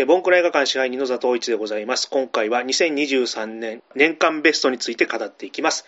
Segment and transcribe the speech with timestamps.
[0.00, 2.08] えー、ボンクラ映画館支配人の座藤一でございます。
[2.08, 5.84] 今回は2023年年間ベストについて語っていきます。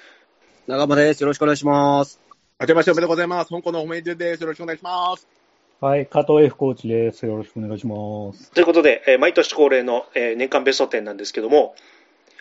[0.66, 1.22] 長間です。
[1.22, 2.20] よろしくお願いします。
[2.60, 3.48] 明けましておめでとうございます。
[3.48, 4.42] 香港のおめでです。
[4.42, 5.26] よろしくお願いします。
[5.80, 7.24] はい、加藤 F コーチです。
[7.24, 7.94] よろしくお願いしま
[8.34, 8.50] す。
[8.50, 11.74] ということで、えー、毎年恒例の、えー、年間ベスト10なんですけども、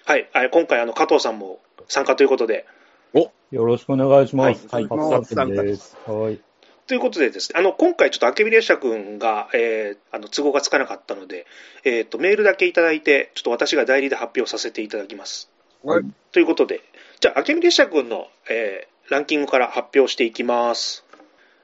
[0.04, 2.66] はい、はい、今回あの加藤さんも参加ということで。
[3.14, 4.68] およろしくお願いします。
[4.70, 5.96] はい、初参加です。
[6.06, 6.42] はい。
[6.88, 11.46] ということでですね、あの、今回ちょっと明美列車君が、えー、あの、都合がつかなかったので、
[11.84, 15.50] えっ、ー、と、メールだけいただいて、ちょっと私が代理で発表させていただきます。
[15.84, 16.04] はい。
[16.32, 16.82] ということで、
[17.20, 21.06] じゃあ、明美列車君の、えー、ランキングから発表していきます。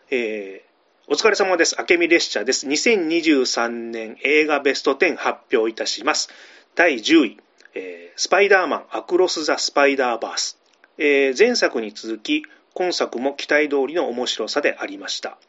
[0.09, 1.75] えー、お疲れ様です。
[1.89, 2.67] 明美列車です。
[2.67, 6.29] 2023年映画ベスト10発表いたします。
[6.75, 7.37] 第10位、
[7.75, 10.57] えー、スパイダーマンアクロス・ザ・スパイダーバース。
[10.97, 12.43] えー、前作に続き、
[12.77, 15.39] 今作も期待通りの面白さでありました。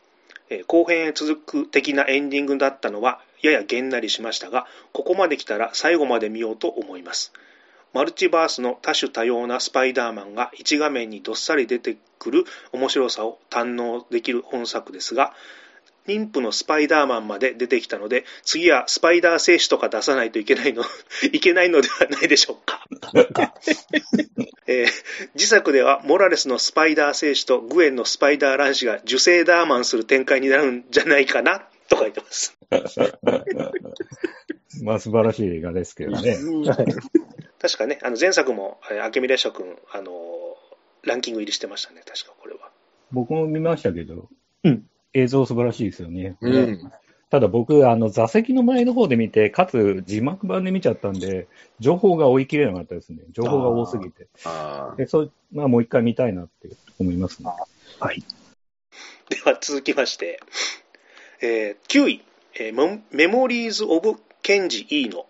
[0.67, 7.35] 後編へ続く的なエンディングだったのはややげんなりしましたが、ここまで来たら最後まで見ようと思います。
[7.93, 15.35] マルチバースの多種多様なスパイダーマンが一画面にどっさり出てくる面白さを堪能できる本作ですが、
[16.09, 20.83] 妊婦のスパイダーマンまで出てきたので、次はスパイダー精子とか出さないといけないの、
[21.33, 22.83] いけないのではないでしょうか。
[24.67, 24.86] えー、
[25.34, 32.56] 自作ではモラレスのスパイダー精子とグエンのスパイダー卵子が受精ダーマンする展開になるんじゃないかな、と書いてます。
[34.83, 36.39] まあ素晴らしい映画ですけどね。
[37.61, 40.56] 確かね、あの前作も、明美列車君、あの、
[41.03, 42.70] ランキング入りしてましたね、確かこれは。
[43.11, 44.29] 僕も見ましたけど、
[44.64, 46.37] うん、映像素晴らしいですよね。
[46.41, 46.92] うん、
[47.31, 51.47] ただ僕、あの、座席の前の方で見て、かつ字幕版で見ちゃったんで、
[51.81, 53.20] 情報が追い切れなかったですね。
[53.33, 54.29] 情報が多すぎて。
[54.96, 57.51] でそう、まあもう一回見たいなって思いますね。
[58.01, 58.23] はい。
[59.29, 60.41] では続きまして、
[61.42, 65.27] えー、9位、えー、メモリーズ・オブ・ケンジ・イーノ。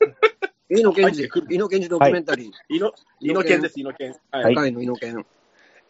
[0.70, 2.50] イノケンジ、イノケンジドキュメンタリー。
[2.68, 4.16] イノ、イノケンです、イノケン。
[4.30, 4.54] はい。
[4.54, 5.26] はい、のイノケン。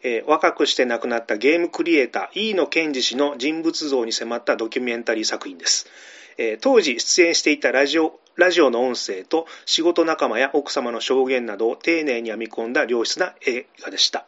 [0.03, 5.87] えー、若くして亡くなったゲームクリエイター、飯野健二氏の人物像に迫ったドキュメンタリー作品です。
[6.37, 14.25] えー、当時出演していたラジオ、ラジオの音声と仕事仲間や奥様の証言などを丁寧に編み込んだ良質な映画でした。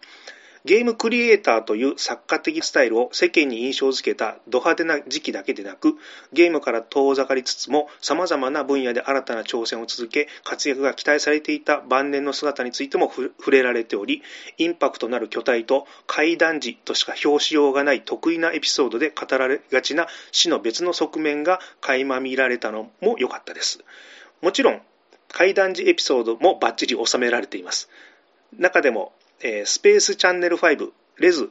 [0.65, 5.93] ゲームクリエイターという作家的スタイルを世間に印象づけたド派手な時期だけでなく、
[6.33, 14.23] ゲームから遠ざかりつつも様々な分野で新たな挑戦を続け、活躍が期待されていた晩年の姿についても触れられており、
[14.57, 23.83] インパクトなる巨体と怪談時としか表しようがない得意なエピソードで語られがちな死の別の側面が垣間見られたのも良かったです。
[24.41, 24.81] もちろん、
[25.27, 27.87] 怪談時エピソードもバッチリ収められています。
[28.53, 31.49] 中でも、えー、スペースチャンネル5、レズ、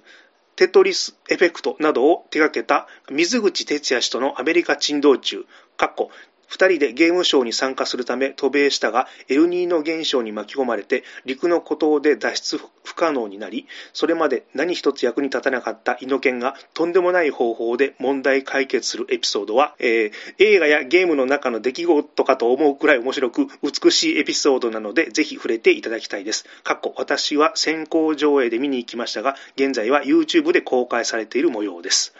[0.56, 5.44] テトリスエフェクトなどを手掛けた水口哲也氏とのアメリカ珍道中、
[5.76, 6.10] かっこ
[6.54, 26.44] 2人でゲームショーに参加するため渡米したが、エルニーノ現象に巻き込まれて、陸の孤島で脱出不可能になり、それまで何一つ役に立たなかったイノケンがとんでもない方法で問題解決するエピソードは、えー、映画やゲームの中の出来事かと思うくらい面白く、美しいエピソードなので、ぜひ触れていただきたいです。
[26.62, 32.14] かっこ私は先行上映で見に行きましたが、現在は YouTube で公開されている模様です。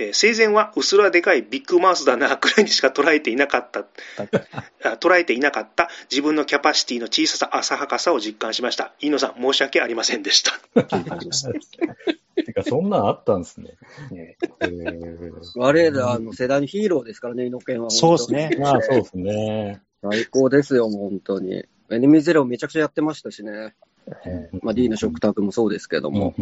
[0.00, 3.84] えー、生前はうすらでかいビッグマウスだなくらいにしか捉えていなかった。
[4.96, 5.90] 捉えていなかった。
[6.10, 8.94] 自分のキャパシティの小ささ浅はかさを実感しました。
[9.00, 10.52] 飯野さん申し訳ありませんでした。
[12.42, 13.76] てかそんなんあったんですね、
[14.12, 18.56] えー、我らの世代のヒーローですからね猪犬はそうですね。
[18.58, 19.82] まあそうですね。
[20.00, 21.66] 最高ですよ本当に。
[21.90, 23.74] エネミーゼロめちゃくちゃやってましたしね
[24.62, 26.34] まあ、D の食卓もそうですけども、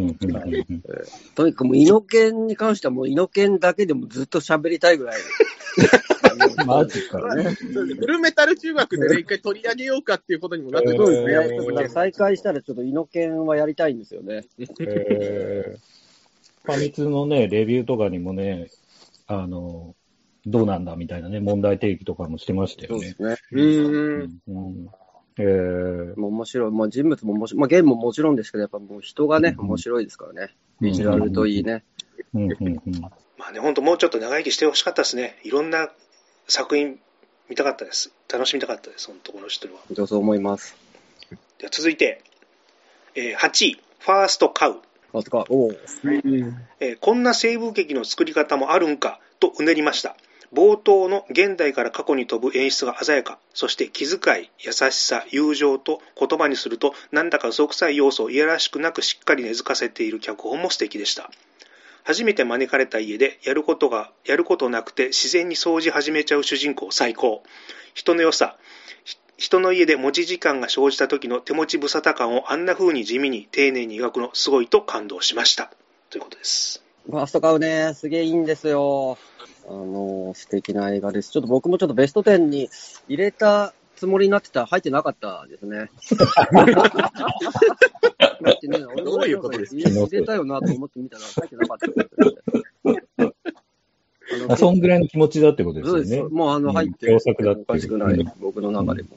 [1.35, 5.19] とにかくもう、イノケンに関してはもう、イノケンだけでもずっと喋りたいぐらい。
[6.65, 7.43] マジかね。
[7.43, 11.89] フルメタル中学でね、一回取り上げようかっていうことにもなってくるんですね。
[11.89, 14.45] 再開したらちょっとイノケンはやりたいんですよね。
[14.57, 15.77] えー、
[16.63, 18.69] ファミ通のね、レビューとかにもね、
[19.27, 19.95] あの、
[20.45, 23.15] どうなんだみたいなね、問題提起とかもしてましたよね。
[23.17, 23.61] そうですね。
[23.61, 24.39] うん。
[24.47, 24.89] うん
[25.41, 26.71] えー、もう面白い。
[26.71, 27.59] まあ、人物も面白い。
[27.61, 30.53] まあ、ゲームももちろんですけど、やっぱもう人がね、面白いですからね。
[30.81, 31.85] ビジュアルといいね。
[32.33, 32.81] うんうんうん、
[33.37, 35.39] まあね、本当もうちょっと長生きしてほしかったですね。
[35.43, 35.89] いろんな
[36.47, 36.99] 作品
[37.47, 38.11] 見たかったです。
[38.31, 39.79] 楽しみたかったです、本当この人は。
[39.95, 40.75] 本そう思います。
[41.57, 42.21] では続いて、
[43.15, 44.73] えー、8位、ファーストカウ。
[44.73, 45.45] ファーストカウ。
[45.49, 45.71] お
[46.81, 50.17] えー、こんな西部劇の作り方もあるんか、とうねりました。
[50.53, 61.29] 冒頭の現代から過去に飛ぶ演出が鮮やか、そして気遣い、優しさ、友情と言葉にすると、なんだか嘘くさい要素をいやらしくなくしっかり根付かせている脚本も素敵でした。
[62.03, 67.43] 初めて招かれた家でやることが、やることなくて自然に掃除始めちゃう主人公最高。
[67.93, 68.57] 人の良さ。
[69.37, 75.71] 人の家で持ち時間が生じた時の手持ち無沙汰感をあんな風に地味に丁寧に描くのすごいと感動しました。
[76.09, 76.83] ということです。
[77.05, 79.17] ファーストカウね、すげえいいんですよ。
[79.69, 81.29] あの、素敵な映画です。
[81.31, 82.69] ちょっと僕もちょっとベスト10に
[83.07, 85.91] 入れたつもりになってたら入ってなかったですね。
[88.41, 89.89] だってね、俺どういうことですか？
[89.89, 91.97] 入れたよなと思ってみたら入ってなかったです
[94.47, 94.55] ね。
[94.57, 96.03] そんぐらいの気持ちだってことですよね。
[96.05, 96.33] そうです。
[96.33, 97.19] もうあの、入って、お
[97.65, 99.09] かしくない、僕の中でも。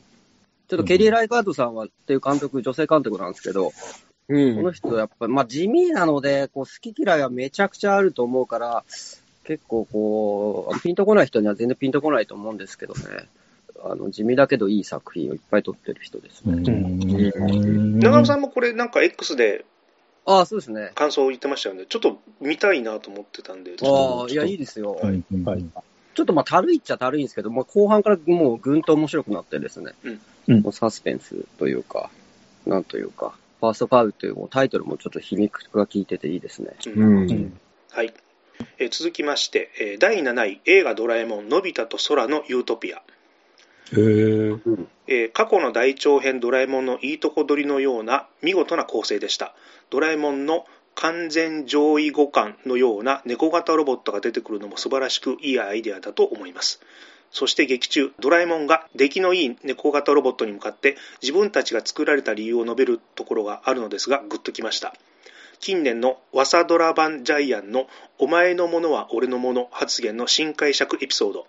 [0.69, 3.73] ちょっとケリー・ライカードさんはっていう監督、女性監督なんですけど、
[4.29, 8.85] うん、この人やっぱり、まあ地味なので、こう好き嫌いはめちゃくちゃあると思うから、
[9.45, 13.01] 結構こう、ピンとこない人には全然ピンとこないと思うんですけどね。
[13.85, 16.63] あの、地味だけどいい作品をいっぱい撮ってる人ですね。
[17.99, 19.65] 長野さんもこれなんか X で
[20.25, 20.93] ああ、そうですね。
[20.95, 21.87] 感想を言ってましたよね。
[21.89, 23.73] ちょっと見たいなと思ってたんで。
[23.83, 24.93] ああ、いや、いいですよ。
[24.93, 25.23] はい。
[25.45, 25.65] はい、
[26.15, 29.93] ちょっとまあ、たるいっちゃたるいんですけど、まあ、後半からもうぐんと面白くなってですね。
[30.47, 30.73] うん。
[30.73, 32.11] サスペンスというか、
[32.67, 36.75] なんというか、ファーストファウルというタイトルもちょっと皮肉が効いてていいですね。
[36.87, 37.17] うん。
[37.17, 37.61] うん、
[37.91, 38.15] はい。
[38.79, 43.03] えー、続きまして、えー、第7位、映画ドラえもん、のび太と空のユートピア。
[43.93, 49.55] へーえー、過去の大長編ドラえもんのいいとこ取りのような見事な構成でした。
[49.91, 56.81] ドラえもんの完全上位互換のような猫型ロボットが出てくるのも素晴らしくいいアイデアだと思います。
[57.31, 64.95] そして劇中、ドラえもんが出来のいい猫型ロボットに向かって自分たちが作られた理由を述べるところがあるのですが、グッときました。
[65.63, 67.87] 近年のワサドラ版ジャイアンの
[68.19, 71.47] お前のものは俺のもの発言の新解釈エピソード。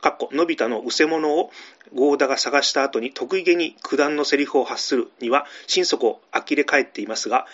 [0.00, 1.50] かっこ、のび太のうせ者を
[1.92, 7.44] ゴーダが探した後に得意げに九段のセリフを発するには心底呆れ返っていますが、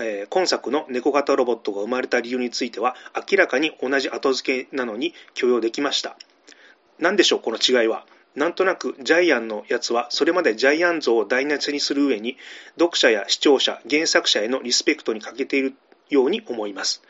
[0.00, 6.16] えー、今作の猫型ロボットが生まれた理由については明らかに同じ後付けなのに許容できました。
[6.98, 8.04] 何でしょう、この違いは？
[8.34, 12.36] なんとなくジャイアンのやつはそれまでジャイアン像を台無しにする上に
[12.78, 15.74] 読者や視聴者、原作者へのリスペクトに欠けている
[16.08, 17.02] ように思います。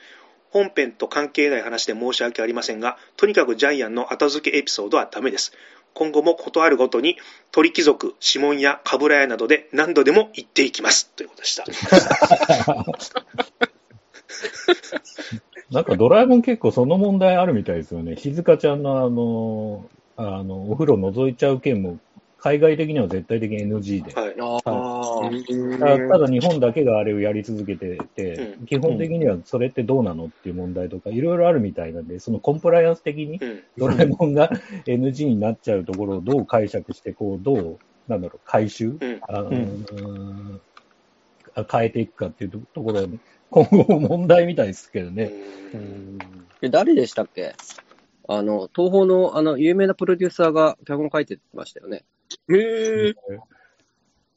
[0.50, 5.52] 本編と関係ない話で申し訳ありませんが、とにかくジャイアンの後付けエピソードはダメです。
[5.94, 7.18] 今後もことあるごとに
[7.50, 11.10] 鳥貴族、指紋やかぶら屋などで何度でも言っていきます。
[11.10, 11.64] ということでした。
[15.70, 18.16] なんかドラえもん結構その問題あるみたいですよね。
[18.16, 19.86] 静香ちゃんのあの、
[20.18, 21.98] あの、お風呂覗いちゃう件も、
[22.40, 24.12] 海外的には絶対的に NG で。
[24.12, 24.36] はい。
[24.36, 26.08] はい。
[26.08, 33.40] ただ日本だけがあれをやり続けてて、うん、基本的にはそれってどうなのっていう問題とか、いろいろあるみたいなんで、そのコンプライアンス的に
[33.76, 34.50] ドラえもんが
[34.86, 37.78] NG になっちゃうところをどう解釈して、こう、どう、
[38.08, 40.60] なんだろう、回収、うん、あの、うん、
[41.70, 43.18] 変えていくかっていうところに、
[43.50, 45.32] 今後問題みたいですけどね。
[46.62, 47.54] うん、誰でしたっけ？
[48.30, 52.04] あの、東宝のあの有名なプロデューサーが脚本書いてましたよね。
[52.50, 53.14] へえ。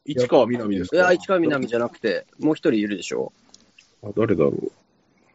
[0.05, 0.95] 市川みなみですか？
[0.95, 3.33] いや、市川みなみじゃなくて、もう一人いるでしょ
[4.01, 4.71] あ、誰だろう？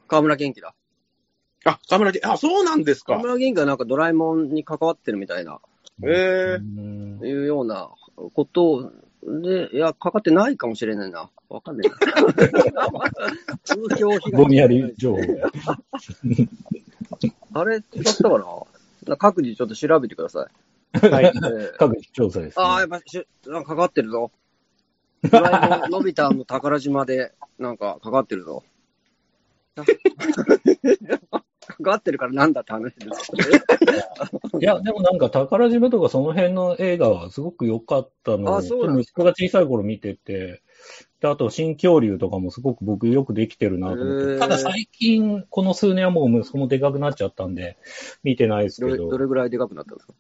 [0.09, 0.75] 河村元気だ。
[1.67, 3.13] あ、河村元気、あ、そうなんですか。
[3.13, 5.61] 河村元気はなんかドラえもんに関わってるみたいな。
[6.03, 6.59] へえ。
[7.27, 7.91] いうような
[8.35, 8.91] こと
[9.27, 11.29] で、いや、かかってないかもしれないな。
[11.49, 11.97] わかんないな。
[13.65, 14.43] 風評被害。
[14.45, 15.21] ぼんやり情報。
[17.55, 18.39] あれ、違ったか
[19.09, 19.17] な？
[19.17, 20.49] 各自ちょっと調べてくださ
[20.95, 21.09] い。
[21.09, 21.33] はい。
[21.79, 24.31] 各自調査です、ね、ああ、やっぱし、なんかかかってるぞ。
[25.25, 28.63] のび太の宝島で、なんかかかってるぞ。
[31.67, 33.33] かかってるからなんだって話です
[34.61, 38.67] いや、でもなんか宝島とかその辺の映画はすごく良かったので、
[39.01, 40.63] 息子が小さい頃見てて、
[41.21, 44.39] で、あと、新恐竜とかもすごく僕よくできてるなと思って。
[44.39, 47.79] ただ最近、この数年はもう息子もでかくなっちゃったんで、
[48.23, 49.09] 見てないですけど。
[49.09, 50.15] どれぐらいでかくなったんですか？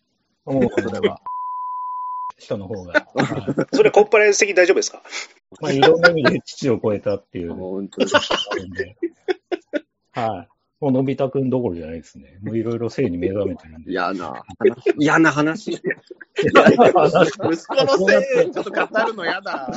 [0.46, 1.20] もう、それは。
[2.38, 3.06] 下の方が。
[3.72, 5.02] それコンプライアンス的大丈夫ですか？
[5.60, 7.54] まあ、いろんな意味で父を超えたっていう。
[7.54, 8.10] 本当に。
[10.12, 10.48] はい。
[10.78, 12.38] もうのび太くんどころじゃないですね。
[12.42, 13.92] もういろいろ性に目覚めてるんで。
[13.92, 14.92] 嫌な話。
[15.00, 15.72] 嫌な話。
[15.72, 16.04] 息子
[17.48, 19.72] の性、ちょっと語るの嫌だ。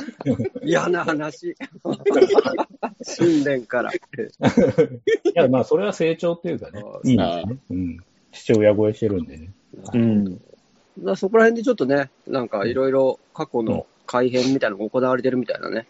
[0.62, 1.56] 嫌な話。
[3.18, 3.90] 訓練から。
[3.96, 3.96] い
[5.34, 6.82] や、まあ、それは成長っていうかね。
[7.04, 7.58] いいですね。
[7.70, 7.98] うん。
[8.32, 9.52] 父親超えしてるんでね。
[9.94, 10.40] うん。
[10.98, 15.86] だそこら辺でちょっとね、なんかいろいろ過去の改変みたいなのが行われてるみたいなね。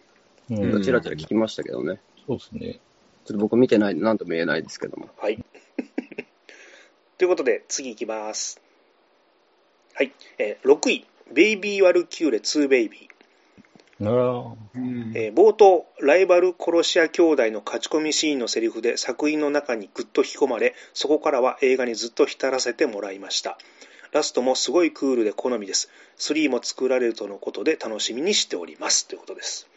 [0.49, 0.81] うん。
[0.81, 1.99] ちらちら聞きましたけどね。
[2.25, 2.79] そうですね。
[3.25, 5.09] ちょっと僕見てないんで、なんとも言えないですけども。
[5.17, 5.43] はい。
[7.17, 8.61] ということで、次いきます。
[9.93, 10.11] はい。
[10.37, 13.11] えー、6位、ベイビー・ワルキューレ2ベイビー。
[15.13, 23.59] えー、冒頭、ライバル殺し屋兄弟の勝ち込みシーンのセリフで作品の中にぐっと引き込まれ、そこからは映画にずっと浸らせてもらいました。
[24.11, 25.89] ラストもすごいクールで好みです。
[26.17, 29.07] 3も作られるとのことで楽しみにしております。
[29.07, 29.67] ということです。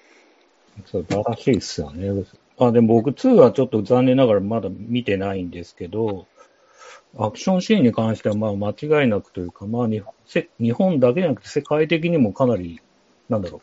[0.86, 2.24] 素晴らしいですよね。
[2.58, 6.26] あ、でも僕2はちょっと残念ながらまだ見てないんですけど、
[7.16, 12.80] アクションシーンに関してはまあ間違いなくというか、まあ日本だけじゃなくて世界的にもかなり、
[13.28, 13.62] なんだろ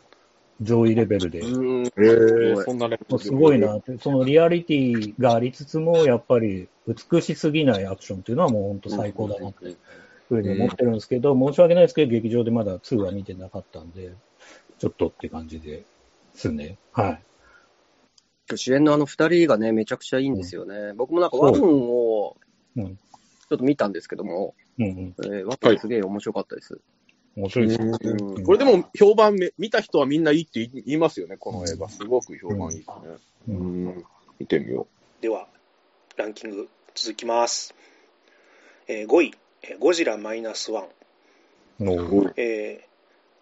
[0.60, 1.40] う、上位レベルで。
[1.40, 9.76] うん、えー、そんなレベルすごいなって、そのリアリティがありつつも、やっぱり美しすぎないアクションっていうのはもう本当最高だなって
[10.28, 14.12] ふうに思ってるんですけど、申し訳ないですけど、劇場でまだ2は見てなかったんで、
[14.78, 15.84] ちょっとって感じで
[16.34, 16.78] すね。
[16.92, 17.22] はい。
[18.56, 20.76] 主演のあの二人がね、めちゃくちゃいいんですよね。
[20.76, 22.36] うん、僕もなんかワンを、
[22.76, 22.84] ちょ
[23.54, 26.80] っと見たんですけども、うんうんえー、ワンすげえ面白かったです。
[27.36, 27.98] 面白いですね。
[28.44, 31.88] これでも評判め、見た人はみんないいって言いますよね、この映画。
[31.88, 33.16] すごく評判いいですね。
[33.48, 33.56] うん。
[33.56, 34.04] うん、
[34.38, 34.86] 見てみよ
[35.20, 35.22] う。
[35.22, 35.48] では、
[36.16, 37.74] ランキング続きます。
[38.86, 39.32] えー、5位、
[39.78, 40.84] ゴジラマイナスワン。
[42.36, 42.86] えー、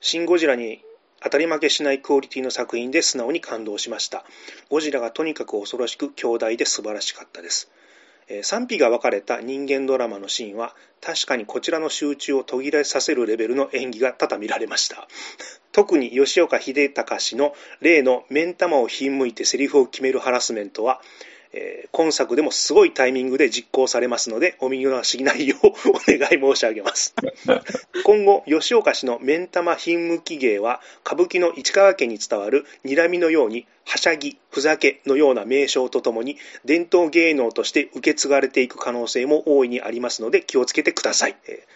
[0.00, 0.82] シン・ゴジラに
[1.22, 4.24] 当たり負けしないクオリティの作品で素直に感動しました。
[4.68, 7.70] ゴジラがとにかく恐ろしく強大で素晴らしかったです。
[8.42, 15.08] 賛否が分かれた人間ドラマのシーンは確かにこちらの集中を途切れさせるレベルの演技が多々見られました。
[15.72, 21.02] 特に吉岡秀隆氏の例の目ん玉をひんむいてセリフを決めるハラスメントは
[21.52, 25.72] えー、今作でもすごいタイミングで実行されますので、お見逃しないようお
[26.06, 27.14] 願い申し上げます。
[28.04, 41.36] 今後、吉岡氏の目ん玉品向き芸は、歌舞伎の市川家に伝わる睨みのように、はしゃぎ、ふざけのような名称とともに、伝統芸能として受け継がれていく可能性も大いにありますので、気をつけてください。
[41.44, 41.66] え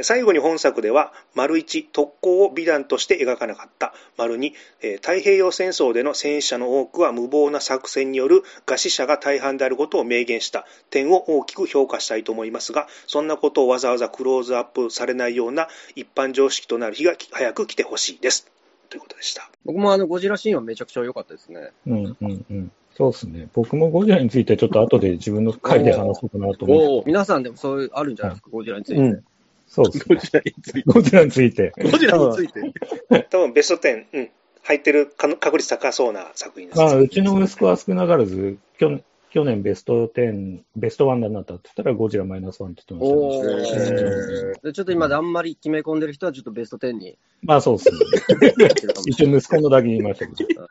[0.00, 3.94] ー、 最後に本作では、丸一、特攻を美談として描かなかった。
[4.16, 18.50] 丸二、えー、太平洋戦争での戦死者の多くは無謀な作戦による餓死者が大半であることを明言した点を大きく評価したいと思いますが、そんなことをわざわざクローズアップされないような一般常識となる日が早く来てほしいです。
[18.94, 19.50] ということでした。
[19.64, 21.72] 僕もあの、ゴジラシーンはめちゃくちゃ良かったですね。
[21.84, 22.72] うんうんうん。
[22.96, 23.48] そうですね。
[23.52, 27.06] 僕もゴジラについてちょっと後で自分の回で話そうかなと思って。
[27.06, 29.02] 皆さんでもそういう、あるんじゃないですか、ゴジラについて。
[29.02, 29.24] うん
[29.66, 30.14] そうです、ね。
[30.14, 30.82] ゴジラについて。
[30.86, 31.72] ゴジラについて。
[31.76, 33.26] ゴジラについて。
[33.30, 34.30] 多分ベスト10、うん、
[34.62, 36.78] 入ってる確率高そうな作品です。
[36.78, 39.02] まあ、うちの息子は少なからず、去年、
[39.34, 44.72] 去年ベスト10、ベストワンになったって言ったらゴジラマイナスワンって言ってましたね。
[44.72, 47.18] ちょっと今であんまり決め込んでる人はちょっとベスト10に。
[47.42, 48.68] まあそうですね。
[49.06, 50.68] 一応息子のだけ言いましたけど。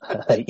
[0.00, 0.44] はい。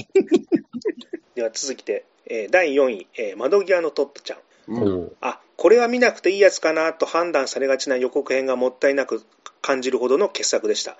[1.37, 4.39] では続きて、えー、第4位、えー、窓際のトットちゃん。
[4.67, 9.23] うん、あこれは見なくていいやつかなと判断されがちな予告編がもったいなく
[9.61, 10.97] 感じるほどの傑作でした。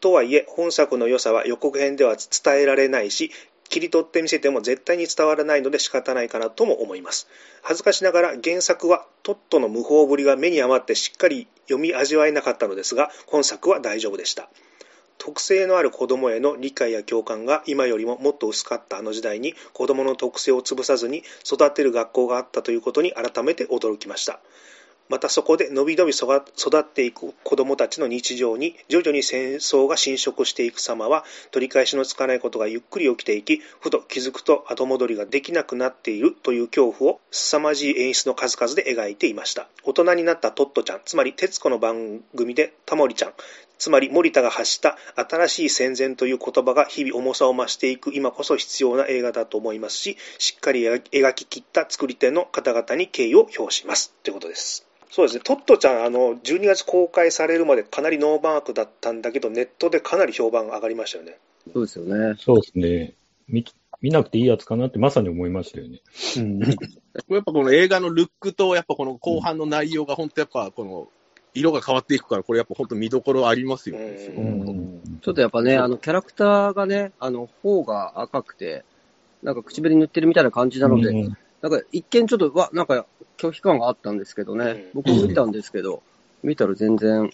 [0.00, 3.30] とはいえ、本作の良さは予告編では伝えられないし、
[3.68, 7.28] 切り取ってみせても絶対に伝わらないので仕方ないかなとも思います。
[7.62, 14.48] 恥ずかしながら原作はトットの無法ぶりが目に余ってしっかり読み味わえなかったのですが、本作は大丈夫でした。
[15.18, 24.40] 特性のある子供への理解や共感が今よりももっと薄かったあの時代に子供の特性を潰さずに育てる学校があったということに改めて驚きました。
[25.08, 26.40] またそこでのびのび育
[26.78, 39.68] っていく子供たちの日常に徐々に戦争が侵食していく様は取り返しのつかないことがゆっくり起きていきふと気づくと後戻りができなくなっているという恐怖を凄まじい演出の数々で描いていました。
[39.84, 43.32] 大人になったトットちゃんつまり徹子の番組でタモリちゃん
[43.78, 54.12] つまり森田が発した新しい戦前という言葉が日々重さを増していく今こそ必要な映画だと思いますししっかり描き切った作り手の方々に敬意を表します。
[54.22, 54.86] ということです。
[55.10, 61.38] そうですね、トットちゃん、あの12月公開されるまでかなりノーマークだったんだけど、ネットでかなり評判上がりましたよね。
[61.72, 62.36] そうですよね。
[62.38, 63.14] そうですね。
[63.48, 63.64] 見
[64.00, 66.00] 見なくていいやつかなってまさに思いましたよね。
[66.36, 71.08] うん、 やっぱこの映画のルックと、やっぱこの後半の内容が本当やっぱこの
[71.54, 74.34] 色が変わっていくから、これやっぱ本当見どころありますよね。
[74.36, 78.84] うん、ちょっとやっぱね、あのキャラクターがね、あの頬が赤くて、
[79.42, 83.06] なんか唇塗ってるみたいな感じなので、うん、なんか一見ちょっと、わ、なんか
[83.36, 86.02] 拒否感があったんですけどね、僕も見たんですけど、
[86.42, 87.30] 見たら全然、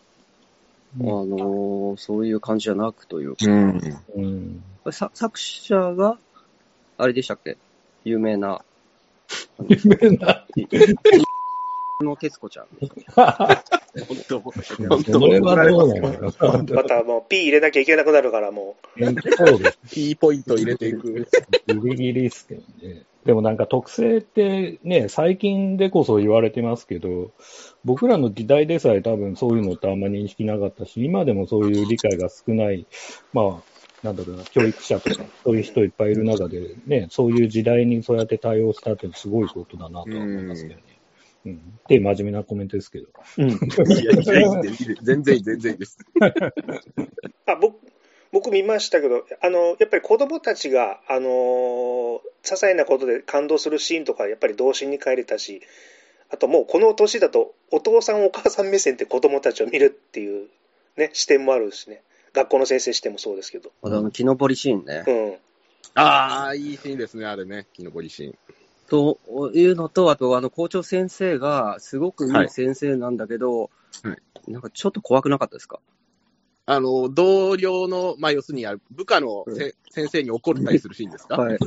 [1.01, 6.19] あのー、そういう感じじゃなくというか、うん、作者が、
[6.99, 7.57] あれでしたっけ？
[8.05, 8.63] 有名な。
[9.69, 10.47] 有名な。
[12.01, 12.67] の 徹子ちゃん。
[13.95, 15.03] 本当、本当。
[15.03, 16.65] それはどうなの？
[16.75, 19.05] またもう、P 入れなきゃいけなくなるから、もう。
[19.33, 19.79] そうです。
[19.93, 21.27] P ポイント入れていく。
[21.69, 23.03] ギリギリですけどね。
[23.25, 27.31] でもなんか特性ってね、最近でこそ言われてますけど、
[27.85, 32.87] 僕らの時代でさえ多分そういうのってあんまり認識なかったし、今でもそういう理解が少ない、
[33.33, 33.73] まあ、
[34.03, 40.83] なんだろうな、教育者とか、そういう人いっぱいいる中で、ね、そういう時代にそうやって対応したってすごいことだなと思いますけどね。
[41.45, 41.55] うん。
[41.55, 43.09] って真面目なコメントですけど。
[43.39, 43.51] うん。
[43.51, 44.63] いや、いや、
[45.03, 45.99] 全然いい、全然いいです。
[47.47, 47.81] あ、僕、
[48.33, 55.63] 僕見ましたけど、あの、やっぱり子供たちが、あの、些細なことで感動するシーンとか、やっぱり童心に帰れたし、
[56.31, 60.49] あともうこの年だと、お父さんお母さん目線って子供たちを見るっていう
[60.97, 62.03] ね、視点もあるしね。
[62.33, 63.71] 学校の先生してもそうですけど。
[63.83, 65.05] あの、木登りシーンね。
[65.07, 65.37] うん。
[65.95, 68.35] ああ、いいシーンですね、あれね、木登りシーン。
[68.93, 69.19] と
[69.55, 73.71] いうのと、あと、あの、校長先生が、すごくいい先生なんだけど、
[74.03, 75.81] はい、なんかちょっと怖くなかったですか？
[76.67, 79.57] あの、同僚の、まあ、要するに、部下の、うん、
[79.91, 81.59] 先生に怒ったりするシーンですか、はい。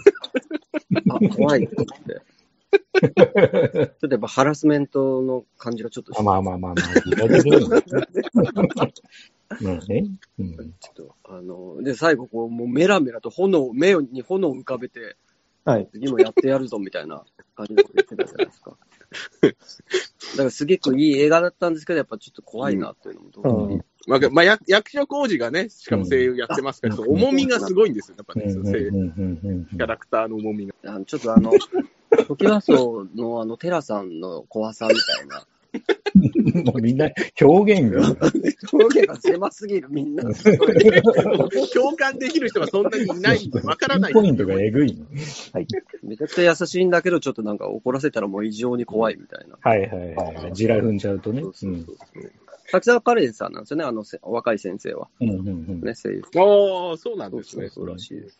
[1.09, 1.75] あ、怖いって。
[1.75, 1.89] ちょ
[3.83, 6.23] っとやっぱハラスメントの感じがちょっと。
[6.23, 6.85] まあまあまあまあ。
[9.61, 10.05] まあね。
[10.37, 15.17] うん、ちょっと、あの、で、最後、こう、もうメラメラと炎、目に炎を浮かべて、
[15.65, 15.89] はい。
[15.91, 17.23] 次もやってやるぞみたいな
[17.55, 18.77] 感じのこと言ってたじゃないですか。
[19.41, 30.73] だからすげえいい映画だったんですけど、やっぱちょっっと怖いなっていうのもどう、うん、まあ、まあ、役所工事がね、しかも声優やってますから、うん、重みがすごいんですよ、やっぱね、キャラクターの重みが。
[30.85, 31.51] あのちょっとあの、
[32.27, 35.47] トキワ荘のあの、テラさんの怖さみたいな。
[36.65, 37.09] もうみんな、
[37.41, 38.15] 表現が。
[38.71, 40.23] 表現が狭すぎる、みんな。
[41.73, 44.13] 共感できる人がそんなにいないんで、わからない。
[44.13, 45.05] ポイントがえぐいの。
[45.53, 45.67] はい。
[46.03, 49.57] めちゃくちゃ優しいんだけど、ちょっとなんか怒らせたらもう異常に怖いみたいな。
[49.61, 50.53] はいはいはい。
[50.53, 51.41] 地雷踏んじゃうとね。
[51.41, 51.95] そうそうそう
[52.71, 55.07] 滝沢カレンさんなんですよね、あの若い先生は。
[55.21, 55.81] うんうんうん。
[55.81, 56.23] ね、声優。
[56.35, 57.69] ああ、そうなんですね。
[57.69, 58.39] そうらしいです。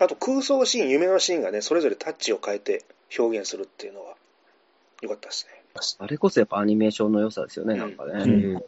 [0.00, 2.84] あと空想シーン、夢のシーンがね、それぞれタッチを変えて
[3.18, 4.14] 表現するっていうのは、
[5.02, 5.57] よかったですね。
[5.98, 8.60] あれこそやっぱアニメーションの良さですよね、なんかね。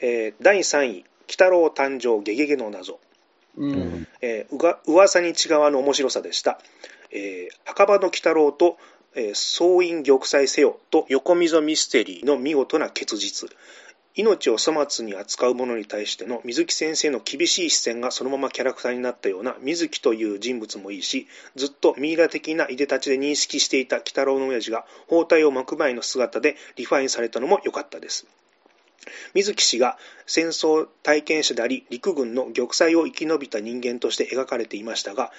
[0.00, 3.00] え第3位、鬼太郎誕生ゲゲゲの謎。
[3.56, 6.58] うんえー、うが噂に違わぬ面白さでした。
[7.10, 8.76] えー、墓場の鬼太郎と、
[9.14, 13.48] えー、総員玉砕せよと横溝ミステリーの見事な結実。
[14.16, 28.26] 命を粗末に扱う者に対しての水木先生の厳しい視線がそのままキャラクターになったような水木という人物もいいし、ずっとミイラ的ないでたちで認識していた鬼太郎の親父が包帯を巻く前の姿でリファインされたのも良かったです。
[29.34, 35.30] 水木氏が戦争体験者であり陸軍の玉砕を生き延びた人間として描かれていましたが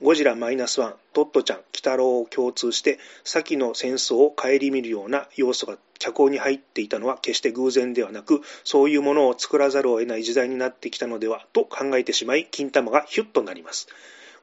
[0.00, 13.88] ゴジラマイナスワン、トットちゃん、鬼太郎を共通して、先の戦争を顧みるような要素が脚本に入っていたのは決して偶然ではなく、そういうものを作らざるを得ない時代になってきたのではと考えてしまい、金玉がヒュッとなります。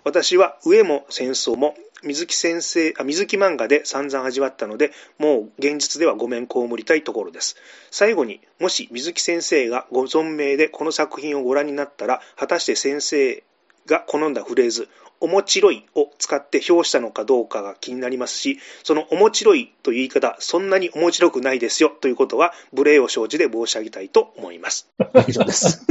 [0.05, 7.55] 私は上も戦争も水木先生あ水木漫画で散々味わったのでもう現実ではごめん被りたいところです
[7.89, 13.43] 最後にもし水木先生がご存命でこの作品をご覧になったら果たして先生
[13.87, 14.87] が好んだフレーズ
[15.19, 24.89] おもちろいを使って表したのかどうかが気になりますし、そのおもちろいという言い方、そんなに面白くないですよということは、無礼を承知で申し上げたいと思います。
[25.28, 25.86] 以上です。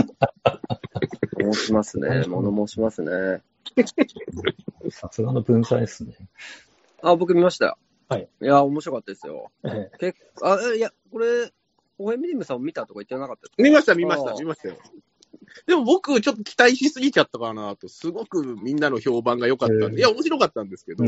[1.41, 2.25] 申しますね。
[2.27, 3.43] 物申しますね。
[4.91, 6.15] さすがの文才ですね。
[7.03, 7.79] あ、僕見ましたよ。
[8.09, 8.29] はい。
[8.41, 9.51] いや、面白かったですよ。
[9.99, 11.53] 結あ、いや、これ、
[11.99, 14.77] オエミリムさんも見たとか言ってなかった見ました、見ました、見ましたよ。
[15.67, 21.05] でも僕、ちょっと期待しすぎちゃったかなと、すごくみんなの評判が良かったんで、いや、面白かったんですけど、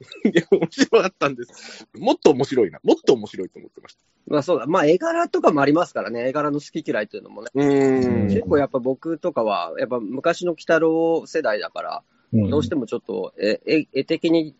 [0.24, 1.86] いや、面白かったんです。
[1.94, 2.80] もっと面白いな。
[2.82, 4.00] もっと面白いと思ってました。
[4.26, 4.66] まあそうだ。
[4.66, 6.28] まあ絵柄とかもありますからね。
[6.28, 7.48] 絵柄の好き嫌いっていうのもね。
[7.54, 14.54] うん結構やっぱ僕とかは、やっぱ昔の鬼太郎世代だから、どうしてもちょっと絵、絵的に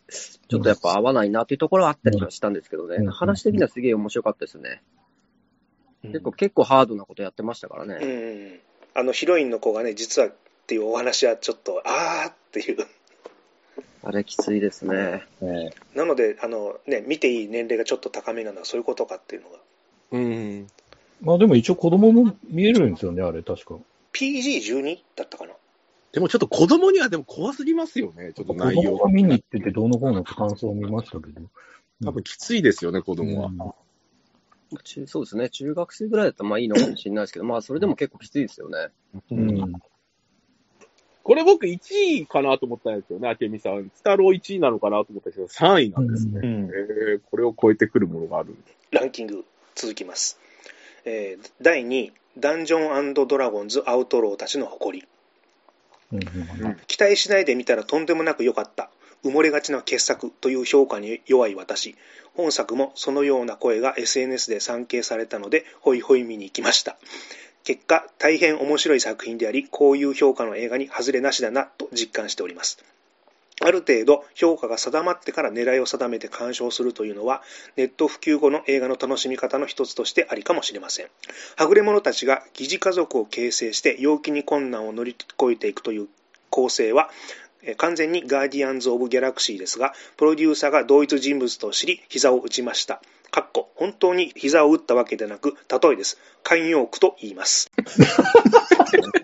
[0.48, 3.04] ちょっとやっぱ合わないなっていうところはあったりはしたんですけどね。
[3.08, 4.82] 話的にはすげえ面白かったですね。
[6.08, 7.94] 結構、結構ハードなことやってましたからね。
[7.94, 8.60] うん。
[8.94, 10.34] あのヒロインの子がね、実はっ
[10.66, 12.86] ていうお話はちょっと、あーっていう。
[14.02, 15.26] あれきついですね。
[15.94, 19.58] なので、あのね、見ていい年齢がちょっと高めなのはそういうことかっていうのが。
[20.12, 20.66] うん。
[21.22, 23.76] まあでも一応子供も見えるんですよね、あれ確か。
[24.12, 25.54] PG12 だったかな。
[26.12, 28.82] でもちょっと子供にはでも怖すぎますよね、ちょっと内容。
[28.92, 31.40] 子供が見に行っててどうのこうのって感想を見ましたけど。
[32.04, 33.74] 多分きついですよね、子供は。
[34.72, 38.88] うん中そうですね、中学生ぐらいだったらまあいいのかもしれないですけど、 まあそれでも結構きついですよね。
[39.30, 39.72] うん。
[41.22, 41.78] これ僕1
[42.20, 43.90] 位かなと思ったんですよね、明美さん。
[43.94, 46.40] スタロー1位なのかなと思ったけど、3位なんですね。
[46.42, 48.54] うん、えー、これを超えてくるものがある
[48.90, 50.38] ランキング続きます。
[51.06, 55.06] えー、第2位、ダンジョンドラゴンズアウトローたちの誇り。
[56.86, 58.90] 期待しないで見たらとんでもなく良かった。
[59.24, 61.96] 埋もれがちな傑作という評価に弱い私。
[62.34, 66.96] 本作もそのような声が SNS で散見されたので、ホイホイ見に行きました。
[67.64, 72.84] 結果、大変面白い作品であり、こういう評価の映画に外れなしだなと実感しております。
[73.62, 77.42] ある程度評価が定まってから狙いを定めて鑑賞するというのは、
[77.76, 81.06] ネット普及後の映画の楽しみ方の一つとしてありかもしれません。
[81.56, 86.08] はぐれ者たちが疑似家族を形成して陽気に困難を乗り越えていくという
[86.50, 87.10] 構成は、
[87.76, 93.00] 完全にガーディアンズ・オブ・ギャラクシーですが、プロデューサーが同一人物と知り、膝を打ちました。
[93.30, 96.18] かっこ、本当に膝を打ったわけでなく、例えです。
[96.44, 97.70] 慣用句と言います。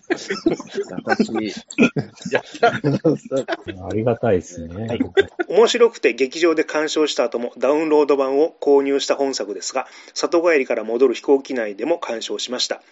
[3.82, 4.86] ありがたいですね。
[4.86, 5.00] はい、
[5.48, 12.82] 面白くて劇場で鑑賞した後もダウンロード版を購入した本作ですが、里帰りから戻る飛行機内でも鑑賞しました。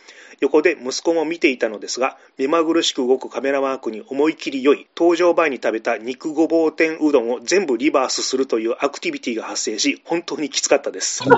[0.40, 11.24] 横で息子も見ていたのですが、目まぐるしく動くカメラワークに思い切り良い、登場前に食べた肉ごぼう天うどんを全部リバースするというアクティビティが発生し、本当にきつかったです。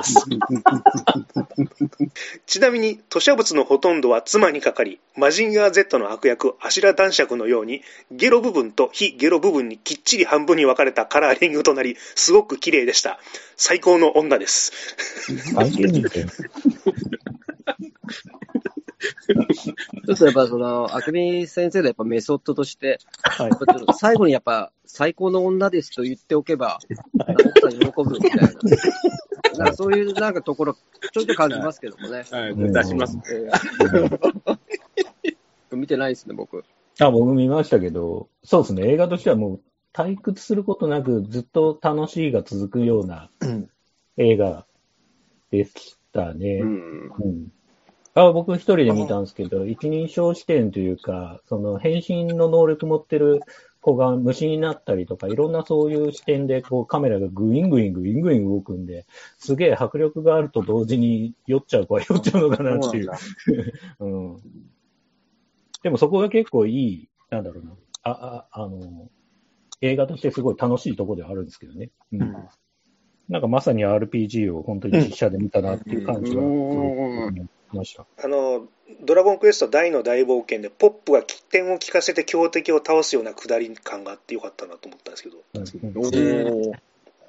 [2.46, 13.18] ちなみに、吐砂物のほとんどは妻にかかり、マジンガー Z の悪役、アシラ男爵のように、ゲロ部分と非ゲロ部分にきっちり半分に分かれたカラーリングとなり、すごく綺麗でした。
[13.56, 14.72] 最高の女です。
[15.26, 23.50] ちょっとやっぱその、あくみ先生のやっぱメソッドとして、はい、
[23.94, 26.78] 最後にやっぱ最高の女ですと言っておけば、
[27.18, 27.36] はい、
[27.78, 28.50] 喜ぶみたいな。
[29.56, 30.76] なんかそういうなんかところ、
[31.12, 32.24] ちょっと感じますけどもね。
[32.30, 33.18] はい、出します。
[35.76, 36.64] 見てないですね、僕。
[36.98, 39.60] あ、僕見ましたけど、そうですね、映画としてはもう
[39.92, 43.30] 退屈することなくずっと楽しいが続くような
[44.16, 44.66] 映画
[45.50, 46.60] でしたね。
[46.62, 47.52] うん、うん
[48.14, 53.40] あ僕一人で見たんですけど、一人称視点というか、その変身の能力持ってる
[53.80, 59.06] 子が虫になったりとか、いろんなそういう視点でこうカメラがグイングイングイングイン動くんで、
[59.38, 63.10] すげえ迫力があると同時に酔っちゃう子は酔っちゃうのかなっていう。
[64.00, 64.36] うん、
[65.82, 67.72] でもそこが結構いい、なんだろうな。
[68.02, 69.08] あ、あ、あの、
[69.80, 71.90] 映画としてすごい楽しいところではあるんですけどね。
[72.12, 72.36] うん。
[73.28, 78.06] なんかまさに RPG を本当に実写で見たなっていう感じは、うんました。
[78.22, 78.66] あの、
[79.04, 85.38] ドラゴンクエスト大の大冒険で、ポップが起点を聞かせて強敵を倒すような下り感があってよかったなと思ったんですけど。
[85.54, 86.72] うん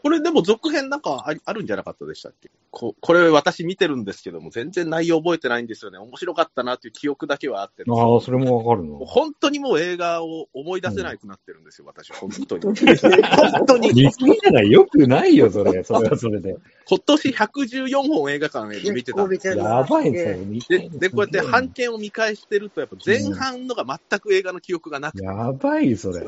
[0.02, 2.50] これでも続編なんかああるんじゃなかったでしたっけ？
[2.72, 5.98] ここれ私見てるんですけども、全然内容覚えてないんですよね。
[5.98, 7.84] 面白かったなっていう記憶だけはあって。
[7.88, 12.64] ああ、それもわかるの本当にもう映画を思い出せなくなってるんですよ、うん、私、本当に。
[12.64, 13.94] 本当に。
[13.94, 15.84] 見すぎじゃないよくないよ、それ。
[15.84, 16.56] それはそれで。
[16.88, 19.56] 今年114本映画館で見てたんですよ。
[19.58, 20.80] やばいんですよ。
[20.80, 25.26] で、で、こうやって半券を見返してると、やっぱ前半のが全く映画の記憶がなくて。
[25.26, 26.26] やばい、それ。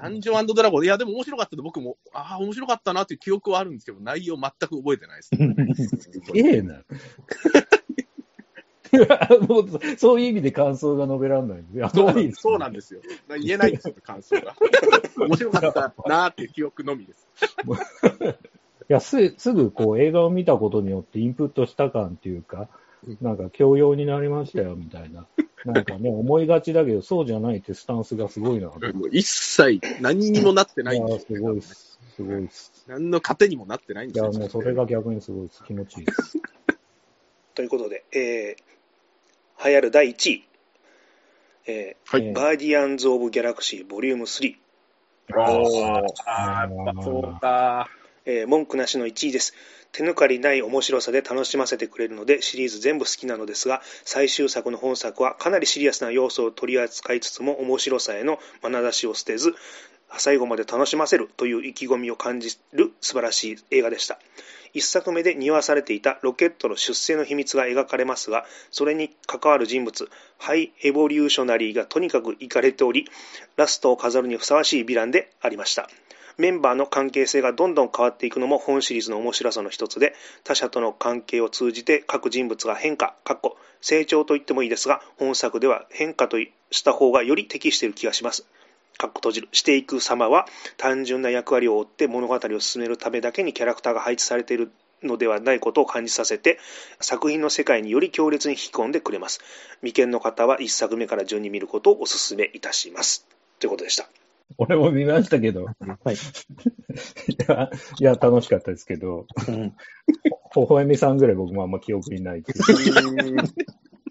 [0.00, 5.30] ダンジョンドラゴン、いや、でも面白かったで、僕も、ああ、面白かったなっていう記憶はあるんですけど、内容全く覚えてないです。
[6.12, 6.82] すげえな。
[9.48, 13.00] も うそういう意味で感想が述べられないやそうね、そうなんですよ。
[13.40, 14.54] 言えないんですよ、感想が。
[15.18, 17.26] 面白かったなーっていう記憶のみです。
[18.88, 22.68] いやすすぐこう映画を見たことによってインプットした感っていうか、
[23.20, 25.26] なんか教養になりましたよみたいな。
[25.64, 28.70] なんかね、思いがちだけど、そうじゃないってスタンスがすごいな。
[29.10, 31.98] 一切何にもなってないんですすごいです。
[32.14, 32.84] すごいです。
[32.86, 34.30] 何の糧にもなってないんですよ。
[34.30, 35.64] いや、もうそれが逆にすごいです。
[35.64, 36.38] 気持ちいいです。
[37.54, 40.44] ということで、えー、流行る第1位。
[41.68, 44.56] えー、はい、ガーディアンズ・オブ・ギャラクシー、ボリューム3。
[45.34, 47.88] ああ、そうか。
[48.24, 49.54] えー、文句なしの1位です。
[49.96, 59.54] 手抜かりない面白さで楽しませてくれるのでシリーズ全部好きなのですが最終作の本作はかなりシリアスな要素を取り扱いつつも面白さへの眼差しを捨てず
[60.18, 64.18] 最後まで楽しませるという意気込みを感じる素晴らしい映画でした。
[64.72, 73.08] 一作目で匂わされていたロケットの出生の秘密が描かれますがそれに関わる人物ハイエボリューショナリーがとにかくいかれており
[73.56, 75.88] ラストを飾るにふさわしいヴィランでありました。
[76.38, 86.38] メンバーの関係性がどんどん変わっていくのも本シリーズの面白さの一つで、他者との関係を通じて各人物が変化、かっこ成長と言ってもいいですが、本作では変化と
[86.70, 88.46] した方がより適している気がします。
[88.98, 89.48] かっこ閉じる。
[89.52, 90.46] していく様は
[90.76, 94.72] 単純な役割を負って物語を進めるためだけにキャラクターが配置されている
[95.02, 96.58] のではないことを感じさせて、
[97.00, 99.40] 作品の世界により強烈に引き込んでくれます。
[99.80, 103.26] 未見の方は1作目から順に見ることをお勧めいたします。
[103.58, 104.08] ということでした。
[104.58, 105.64] 俺も見ましたけど。
[105.64, 106.14] はい。
[106.14, 109.72] いや、いや、楽しかったですけど、うん、
[110.54, 112.44] ほほえみさんぐらい僕もあんま記憶にないいう。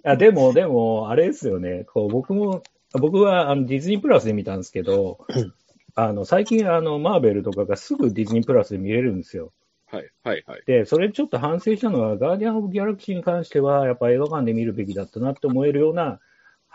[0.03, 1.85] あでも、でも、あれですよね。
[1.85, 2.61] こう僕も、
[2.93, 5.25] 僕はあのディズニープラスで見たんですけど、
[5.95, 9.51] あの最近あの、マーベルとかがすぐディズニープラスで見れるんですよ。
[9.87, 10.63] はい、はい、はい。
[10.65, 16.19] で、それちょっと反省したのは、ガーディアン・オブ・ギャラクシーに関しては、やっぱ映画館で見るべきだったなって思えるような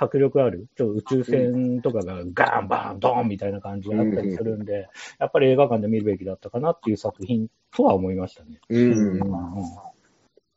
[0.01, 8.61] 迫力ある、ちょっと宇宙船とかがガーン、バーン、ドーンみたいな感じがあったりするんで、やっぱり映画館で見るべきだったかなっていう作品とは思いましたね。
[8.71, 10.00] うん、うん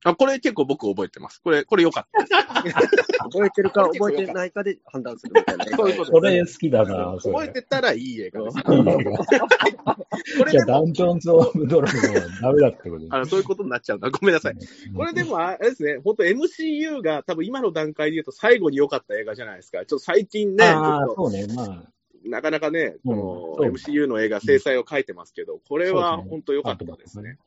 [0.04, 1.42] あ、これ結構僕覚えてます。
[1.42, 2.64] これ、これ良かった
[3.30, 5.66] 覚えてるか 覚えてないかで判断するみたいな。
[5.78, 6.12] そういうこと。
[6.12, 7.18] それ好きだな。
[7.22, 8.64] 覚えてたらいい映画です。
[10.38, 14.10] これじゃダンジョンズ・オブ・ドラゴンはダメだってことあそういうことになっちゃうんだ。
[14.10, 14.56] ごめんなさい。
[14.96, 19.80] これでも、あれですね、本当 MCU が多分今の段階で言うと最後に良かった映画じゃないですか。
[19.80, 20.66] ちょっと最近ね、
[21.16, 21.84] そうね、まあ。
[22.26, 27.38] なかなかね、この MCU の映画、制裁を書いてますけど、これは本当良かったですね。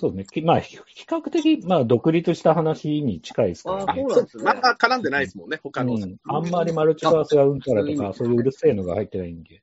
[0.00, 0.24] そうね。
[0.44, 3.84] まあ、比較的、まあ、独立した話に近いですからね。
[3.86, 4.44] あそうなんですね。
[4.44, 5.92] まあ、絡んでないですもんね、他の。
[5.92, 9.62] うん、あんまりマルチバースがうんちゃらとか、そういううるせえのが入ってないんで。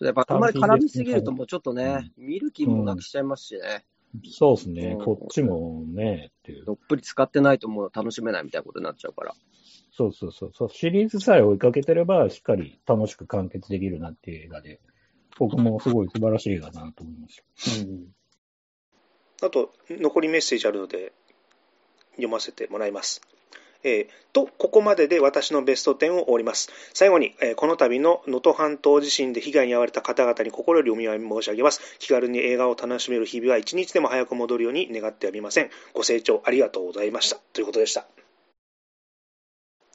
[0.00, 3.84] やっぱ、あんまり絡みすぎると、もうちょっとね、うん、見る気もなくしちゃいますしね。
[4.24, 6.64] そうですね、こっちもね、っていう。
[6.64, 9.34] どっぷり使ってないともう楽しめないみたいなことになっちゃうから。
[9.92, 10.70] そうそうそうそう。
[10.70, 14.80] シリーズさえ追いかけてれば、しっかり楽しく完結できるなっていう映画で、
[15.38, 17.42] 僕もすごい素晴らしい映画だなと思いまし
[17.82, 17.86] た。
[17.86, 18.06] うん
[19.42, 21.12] あと、残りメッセージあるので、
[22.12, 23.20] 読ませてもらいます。
[23.82, 26.70] えー、と、ここまでで私のベスト10を終わります。
[26.92, 31.80] 最後に、えー、この度の能登半島地震で被害に遭われた方々に心よりお見舞い申し上げます。
[31.98, 35.70] 気軽に映画を楽しめる日々は一日でも早く戻るように願ってはみません。
[35.92, 37.36] ご清聴ありがとうございました。
[37.52, 38.06] ということでした。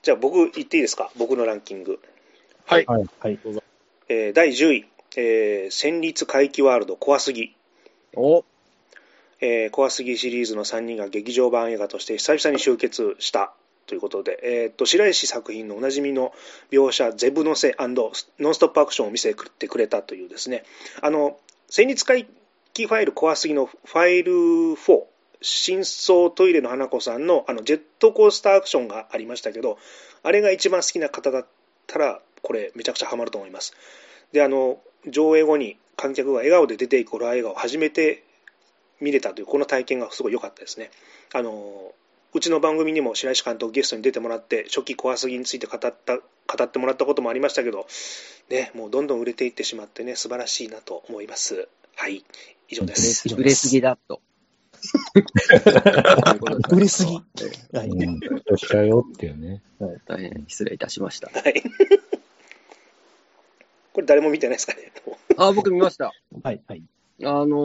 [0.04, 1.12] じゃあ僕言っていいですか？
[1.18, 2.00] 僕のランキング。
[2.66, 2.86] はい。
[2.86, 3.10] はい。
[3.20, 3.40] はい、
[4.08, 4.86] えー、第10位、
[5.18, 7.56] えー、戦慄回帰ワールド怖すぎ。
[8.16, 8.46] お
[9.42, 13.54] えー、怖すぎシリーズの3人が劇場版映画として久々に集結した
[13.88, 16.34] ということで、えー、と白石作品のおなじみの
[16.72, 18.12] 描写、ゼブのせノ
[18.52, 20.64] ンストップアクションを見せてくれたというですね、
[21.02, 21.38] あの、
[21.70, 22.28] 戦慄回
[22.74, 25.04] 帰ファイル怖すぎのファイル4、
[25.42, 29.78] 真相トイレの花子さんのあのジェットコースターアクションがありましたけど、
[30.24, 31.48] あれが一番好きな方だっ
[31.88, 33.74] たら、これめちゃくちゃハマると思います。
[34.32, 38.24] で、あの、上映後に観客が笑顔で出ていくホラー映画を初めて
[39.02, 40.92] 見れたというこの体験がすごい良かったですね。
[41.34, 41.94] あの
[42.34, 47.88] うちの番組にも白石監督ゲストに出てもらって初期怖すぎについて語った語ってもらったこともありましたけど、
[48.50, 51.68] ね、もうどんどん売れていってしまってね素晴らしいなと思います。
[51.96, 52.24] はい
[52.70, 53.28] 以上です。
[53.36, 54.22] 売れすぎだと。
[56.72, 57.22] 売れすぎ。
[57.74, 57.90] はい。
[57.90, 58.20] うん、
[58.58, 59.62] しちゃうよっていうね。
[60.06, 61.30] 大変失礼いたしました。
[61.30, 61.62] はい。
[63.94, 64.92] これ誰も見てないですかね。
[65.38, 66.14] あ、僕見ました。
[66.44, 66.84] はい、はい。
[67.24, 67.56] あの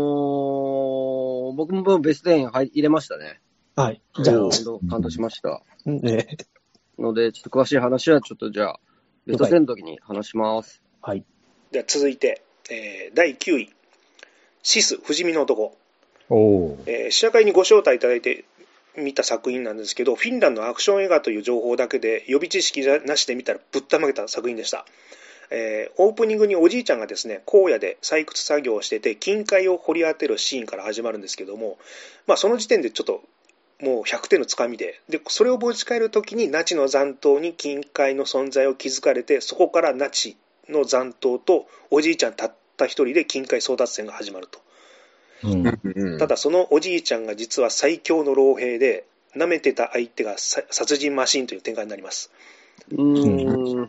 [1.52, 3.40] ー、僕もベスト10入れましたね。
[3.74, 4.00] はい。
[4.22, 4.38] じゃあ。
[4.88, 5.62] 感動しました。
[5.84, 6.38] ね。
[6.98, 8.80] ので、ちょっと詳しい話はちょっとじゃあ、
[9.26, 10.82] ベスト10の時に話します。
[11.02, 11.24] はい。
[11.70, 13.72] では続いて、えー、第9位。
[14.62, 15.76] シス、不死身の男。
[16.28, 18.44] おえー、試写会にご招待いただいて
[18.96, 24.86] 見た作品なんですけど、フィンランドのアクション映画という情報だけで予備知識なしで見たらぶったまげた作品でした。
[25.50, 31.78] えー、オープニングにおじいちゃんがですね荒野で採掘作業をしてて金塊を掘り当てるシーンから始まるんですけども、
[32.26, 33.22] まあ、その時点でちょっと
[33.80, 40.36] もう100点のつかみででそれを持ち帰る時にナチの残党に金塊の存在を気づかれてそこからナチ
[40.68, 44.60] の残党とおじいちゃんたった一人で金塊争奪戦が始まると、
[45.44, 49.04] うん、ただそのおじいちゃんが実は最強の老兵で
[49.36, 52.30] 舐めてた相手が殺人マシンという展開になります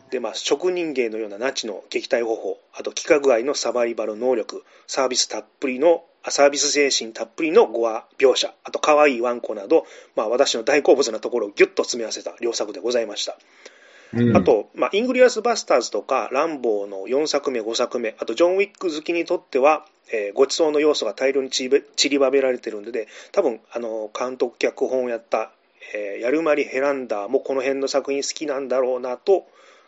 [0.09, 13.37] で、まあ、職人芸のようなナチの撃退方法、あと規格外のサバイバル能力、サービスたっぷりの、サービス精神たっぷりのゴア描写、あと可愛いワンコなど、まあ、私の大好物なところをギュッと詰め合わせた良作でございました。
[14.13, 21.69] うん、あと、まあ、イングロリアス・バスターズとか、ランボーの4作目、5作目、あと、ジョン・ウィック好きにとっては、えー、ごちそうの要素が大量に散
[22.09, 25.51] りばめられてるんで、多分、あの、監督、脚本をやった
[25.93, 29.45] えー、ヤルマリ・ヘランダーもこの辺の作品好きなんだろうなと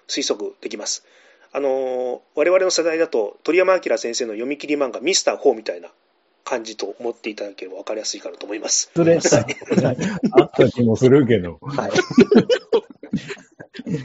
[0.07, 1.05] 推測できます。
[1.51, 5.89] あのー、我々の世代だと鳥山明先生の読み切り漫画「ミスター・ホー」みたいな
[6.43, 8.91] 感じと思っていただければ分かりやすいかなと思います。
[8.95, 11.59] それ、あった気もするけど。
[11.61, 11.91] はい。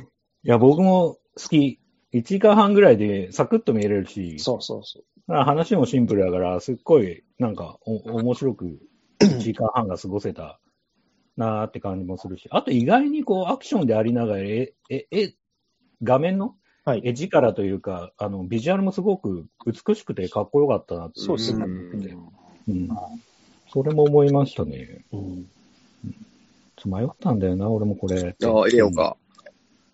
[0.44, 1.80] いや、僕も好き。
[2.12, 4.38] 1時間半ぐらいでサクッと見れるし。
[4.38, 5.04] そうそうそう。
[5.32, 8.78] 話もシンプルだから、すっごい、なんかお、面白く
[9.20, 10.60] 1時間半が過ごせた
[11.36, 15.34] なーって感じもするし、あと意外にこうアクションでありながら、え、え、え、
[16.02, 21.64] 画面の絵力というか、あの、ビジュアルもすごく美しくてかっこよかったなってそうですね。
[22.68, 22.88] うん。
[23.72, 25.04] それも思いましたね。
[25.12, 25.46] うん。
[26.86, 28.36] 迷ったんだよな、俺もこれ。
[28.44, 29.16] ああ、入れようか。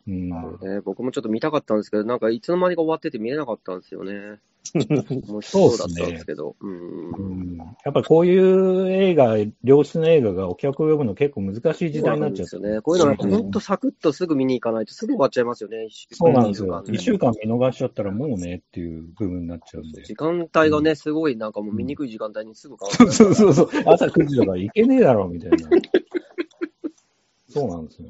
[0.07, 0.31] うん。
[0.31, 4.39] ね、僕もちょっと見たかったんですけど、なんかいつの間にか終わってて見れなかったんですよね。
[4.75, 6.55] 面白そうだったんですけど。
[6.61, 6.77] うね、
[7.19, 12.81] うん、やっぱりこういう映画、良質の映画がお客を呼ぶの結構難しい時代になっちゃうんですよね。
[12.83, 15.89] こういうのは本当サクッとすぐ見に行かないとすぐ終わっちゃいますよね。
[16.13, 16.85] そうなんですよ。
[16.89, 20.03] 一週間見逃しちゃったらもうねっていう部分になっちゃうんで。
[20.03, 23.69] 時間帯がね、すごいなんかもう見にくい時間帯にすぐ変わる、うん、そうそうそう。
[23.87, 25.59] 朝9時とか行けねえだろみたいな。
[27.49, 28.09] そうなんですよ。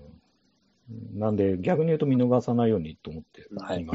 [1.14, 3.72] なんで、逆に言うと見逃さないようにと思っています。
[3.72, 3.86] はい。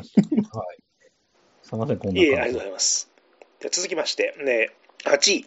[1.64, 3.12] すみません、こんないえ、ありがとうございます。
[3.60, 4.72] で続きまして、ね、
[5.06, 5.46] 8位、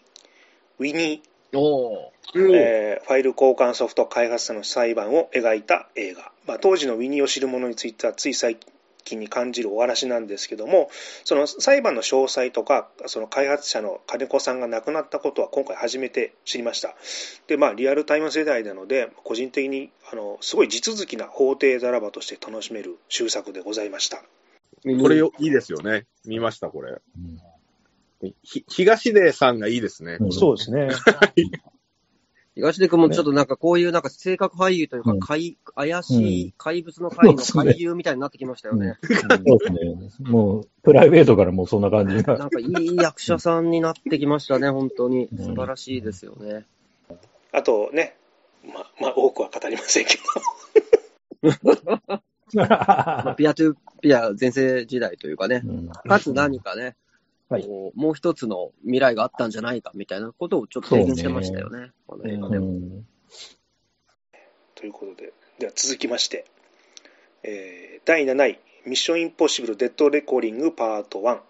[0.78, 1.58] ウィニー。
[1.58, 6.30] おえー、ファイル交換ソフト開発者の裁判を描いた映画。
[6.46, 8.70] まあ、当時のウィニーを知る者については、つい最近
[9.16, 10.90] に感じるお話なんですけども、
[11.24, 16.94] その裁判の詳細とか、その開発者の金子さんが亡くなったことは今回初めて知りました。
[17.46, 24.18] で、まあ、リアルタイム世代なので、個人的に、あの、すごい地続きな法廷ドラマとして楽しめる終作でございました。
[24.18, 26.06] これいいですよね。
[26.24, 26.92] 見ました、これ。
[28.22, 30.18] うん、ひ東出さんがいいですね。
[30.30, 30.88] そうですね。
[32.58, 38.98] 東出君もちょっとなんかこういうなんか性格俳優というか、怪、怪しい怪物の怪の怪獣みたいになってきましたよね。
[39.00, 39.14] そ
[39.54, 40.28] うですね。
[40.28, 42.36] もう、プライベートからもそんな感じが。
[42.36, 45.28] なんかいい役者さんになってきましたね、本当に。
[45.36, 46.66] 素晴らしいですよね。
[47.52, 48.16] あとね、
[48.66, 50.16] ま、まあ、多くは語りませんけ
[51.40, 51.52] ど。
[52.54, 56.96] まあ、ピアトゥピア全盛時代というかね、うん、かつ何かね、
[57.48, 63.06] はい、もう一つの未来があったんじゃないかみたいなことをちょっと提言してましたよね、の映画でも、うん。
[64.74, 66.44] ということで、では続きまして、
[67.42, 71.40] えー、第7位、ミッションインポッシブル・デッド・レコーリング・パート1。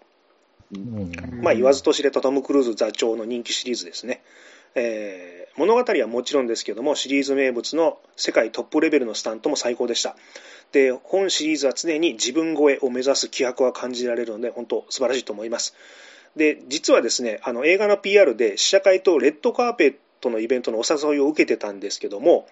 [0.71, 4.21] うん、まあ、言わずと知れたトム・クルーズ座長の人気シリーズですね。
[4.75, 10.15] えー、物語はもちろんですけども、シリーズ名物の世界トップレベルのスタントも最高でした。
[10.71, 15.75] で、本シリーズは常に自分超えを目指す気迫は感じられるので、本当素晴らしいと思います。
[16.35, 22.47] で、実はですね、あの映画の PR で試写会とレッドカーペットのイベントのお誘いを受けてたんですけども、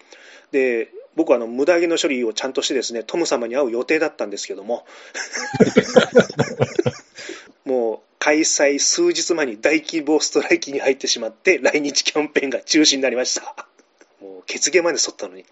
[0.52, 4.86] で、僕はあの無駄毛の処理をちゃんとしてですね、トム様に会う予定だったんですけども、
[7.64, 13.66] もう開催数日前に大規模ストライキに入ってしまって、来日キャンペーンが中止になりました。
[14.20, 15.44] もう、血毛まで剃ったのに。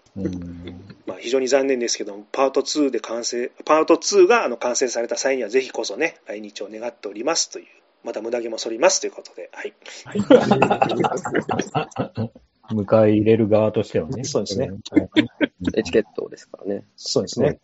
[1.05, 7.65] まあ、非常に残念ですけども、パート2で完成、パート2があの完成された際には、ぜひこそね、来日を願っておりますという、
[8.07, 9.73] また無駄毛も剃りますということで、はい。
[12.71, 14.23] 迎え入れる側としてはね。
[14.23, 14.71] そうですね。
[15.75, 16.85] エチケットですからね。
[16.95, 17.59] そうですね。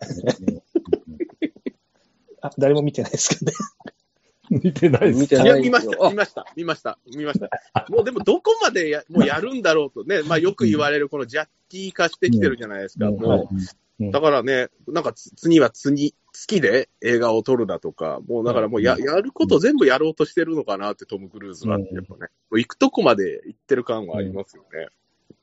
[2.42, 3.56] あ、誰も見てないですけどね。
[4.62, 7.48] 見てないです見てないいや、見ました、見ました、見ました、見ました。
[7.88, 13.54] もうでもどこまでやもうやるんだろうとね、まあよく言われるこのジャッキー化してきてるじゃないですか、もう。
[14.00, 24.88] だからね、なんか次は次、月で映画を撮るだとか、もうだからもうややること全部やろうとしてるのかなって、トム・クルーズは、やっぱね、行くとこまで行ってる感はありますよね。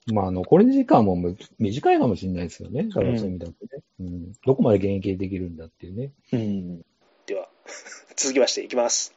[0.07, 1.15] まあ、残り時間も
[1.59, 2.83] 短いかもしれないですよね。
[2.83, 4.33] だからそういう意味だとね、うん。
[4.45, 6.11] どこまで現役できるんだっていうね。
[6.33, 6.85] うん、
[7.27, 7.49] では、
[8.17, 9.13] 続きましていきます。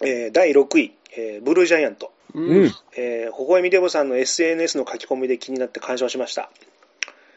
[0.00, 2.12] えー、第6位、えー、ブルージャイアント。
[2.32, 2.70] うん。
[2.96, 6.50] えー、ほほえみデボさんの SNS の書き込みで気になって鑑賞しました。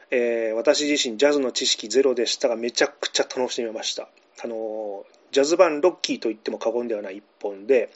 [0.10, 4.08] えー、私自身ジャズの知識ゼロでしたがめちゃくちゃ楽しみました。
[4.44, 7.90] あのジャズ版ロッキーと言っても過言ではない一本で、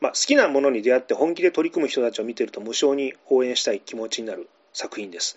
[0.00, 5.36] まあ、好きなものに出会って本気で取り組む人たちを見てると無償に応援したい気持ちになる作品です。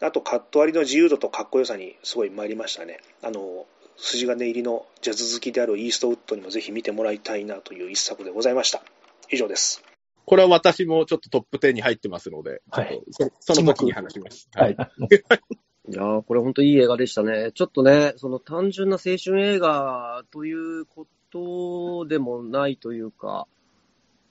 [0.00, 3.00] あとカット割りの自由度とかっこよさにすごい参りましたね。
[3.22, 8.82] あの筋金入りのジャズ好きであるイーストウッドにもぜひ見てもらいたいなという一作でございました。
[9.30, 9.82] 以上です。
[10.28, 14.50] これは私もちょっとトップ10に入ってますので、はい、そその時に話します。
[14.54, 14.76] はい。
[15.90, 17.50] いやー、これ本当いい映画でしたね。
[17.54, 23.46] ちょっとね、その単純な青春映画ということでもないというか、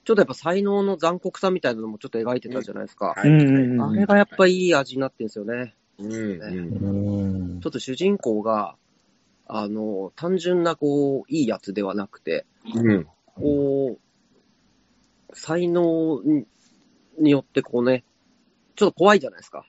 [0.04, 3.16] ちょっとやっぱ才能の残酷さみたいなのもちょっと描いてたじゃないですか。
[3.18, 5.74] うん、あれがやっぱいい味になってるんですよね。
[5.98, 8.76] うん、ね、ちょっと主人公が、
[9.48, 12.46] あの、単純な、こう、いいやつではなくて、
[12.76, 14.07] うん、こう、
[15.38, 16.22] 才能
[17.20, 18.04] によって、こうね、
[18.76, 19.66] ちょっと怖いじゃないですか。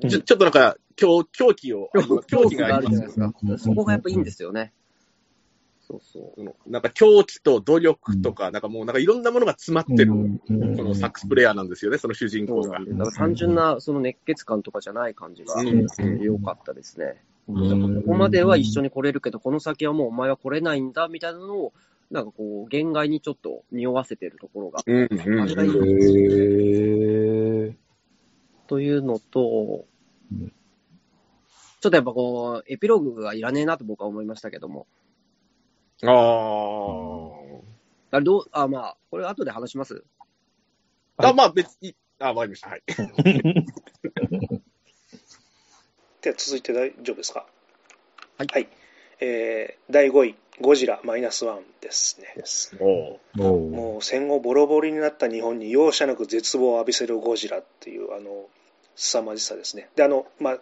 [0.00, 1.90] ちょちょっとなんか、狂狂気を、
[2.26, 3.32] 狂気があるじゃないですか。
[3.58, 4.72] そこがやっぱいいんですよね。
[5.86, 6.70] そうそう。
[6.70, 12.78] なんか狂気と努力とか、なんかもうなんかいろんなものが詰まってる、このサックスプレイヤーなんですよね、その主人公が。
[12.78, 17.22] だから単純なその熱血感とかじゃない感じが良かったですね。
[17.46, 17.52] こ
[18.06, 21.72] こまでは一緒に来れるけど、この先はもうお前は来れないんだみたいなのを、
[22.10, 26.08] なんかこう、限界にちょっと匂わせてるところが、あれがいいんです
[27.72, 27.74] よ。
[28.66, 29.86] というのと、
[31.80, 34.86] ちょっとやっぱこう、エピローグがいらねえなと僕は思いましたけども。
[36.02, 36.12] ああ。
[38.16, 40.04] あれどう、あ、まあ、これ後で話します？
[41.16, 42.70] あ、まあ別に、あ、わかりました。
[42.70, 42.82] はい。
[46.22, 47.46] では続いて大丈夫ですか？
[48.38, 48.48] はい。
[48.50, 48.68] はい。
[49.20, 52.28] えー、第5位、ゴジラマイナスワンですね。
[52.80, 58.46] おもう戦後ボロボロになった日本に容赦なく絶望を浴びせるゴジラっていう、あの、
[58.94, 59.88] 凄まじさですね。
[59.96, 60.58] で、あの、まあ、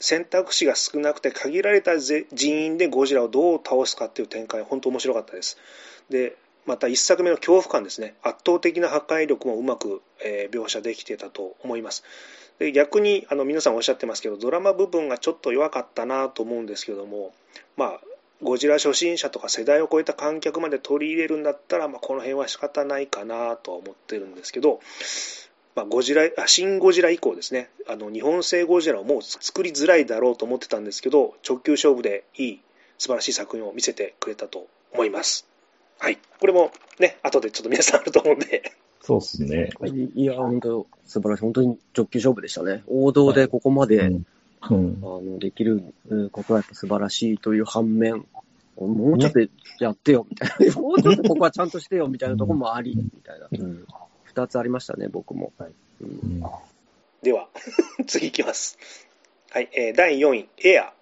[0.00, 5.58] 選択肢が少なくて限られた人員でゴジラをどう倒すかっていう展開、本当面白かったです。
[6.10, 6.36] で、
[6.66, 8.14] また1作目の恐怖感ですね。
[8.22, 12.04] 圧倒的な破壊力もうまく、えー、描写できてたと思います。
[12.58, 17.32] で逆にあの皆さんおっしゃってますけどドラマ部分がちょっと弱かったなと思うんですけども
[17.76, 18.00] まあ
[18.42, 24.80] ゴジラ初心者とか世代を超えた観客まで取り入れるんだったら、まあ、この辺は仕方ないかなとは思ってるんですけど、
[25.74, 32.60] まあ、ゴジラあ新ゴジラ以降ですねあの日本製ゴジラをもう作りづらいだろうと思ってたんですけど直球勝負でいい
[32.98, 35.46] 素晴らしい作品を見せてくれたと思います。
[36.00, 36.18] はい。
[36.40, 38.72] これもね、後でちょっと皆さんあると思うんで。
[39.00, 39.70] そうですね。
[40.14, 41.42] いや、本当素晴らしい。
[41.42, 42.82] 本当に直球勝負でしたね。
[42.86, 44.26] 王道でここまで、はいうん
[44.60, 45.94] あのできる
[46.32, 48.26] ことはやっぱ素晴らしいという反面、
[48.76, 49.40] もうちょっと
[49.80, 50.74] やってよ、みたいな。
[50.80, 53.48] もうちょっとここはちゃんとしてよ、みたいなところもあり、みたいな。
[53.50, 55.52] 二、うん、つありましたね、僕も。
[55.58, 56.42] はいうん、
[57.22, 57.48] では、
[58.06, 58.78] 次いきます。
[59.50, 60.92] はい、えー、第4位、エア。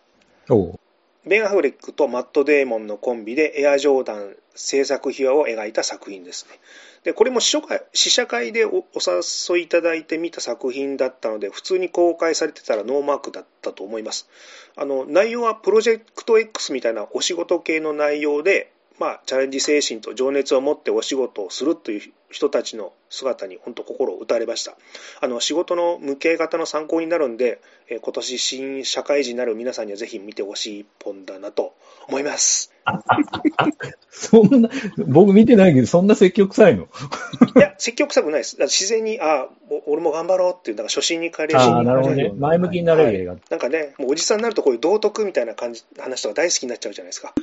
[1.27, 6.59] ベン・アフレックとマット・デーモンのコンビでエア・ジョーダン制作秘話を描いた作品ですね。
[7.05, 7.61] でこれも試
[7.95, 14.29] 写会でお誘いいただいて見た作品だったので普通に公開されてたらノーマークだったと思います
[14.75, 24.77] あの内容はプロジェクト X みたいなお仕事系の内容でまあ、チャレンジ精神と情熱を持ってお仕事をするという人たちの姿に本当心を打たれました。
[25.21, 31.75] あの、仕事の向け方の参考になるんで、えー、今年新社会人になる皆さんにはぜひ見てほしい一本だなと
[32.09, 32.73] 思います。
[34.11, 34.71] そんな、
[35.07, 36.89] 僕見てないけど、そんな積極臭いの？
[37.57, 38.57] いや、積極臭くないです。
[38.61, 39.49] 自然に、ああ、
[39.87, 42.33] 俺も頑張ろうっていう、なんか初心に帰れるああ、なるほどね。
[42.37, 47.35] 前向きになれる映画、はい、なんかね、もうおじさんになるとこういう道徳みたいな感じ、話とか大好きになっちゃうじゃないですか。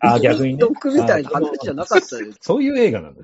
[0.00, 0.60] ああ、逆にね。
[0.60, 2.38] 道徳みたいな話じゃなかったです。
[2.40, 3.22] そういう映画なんだ。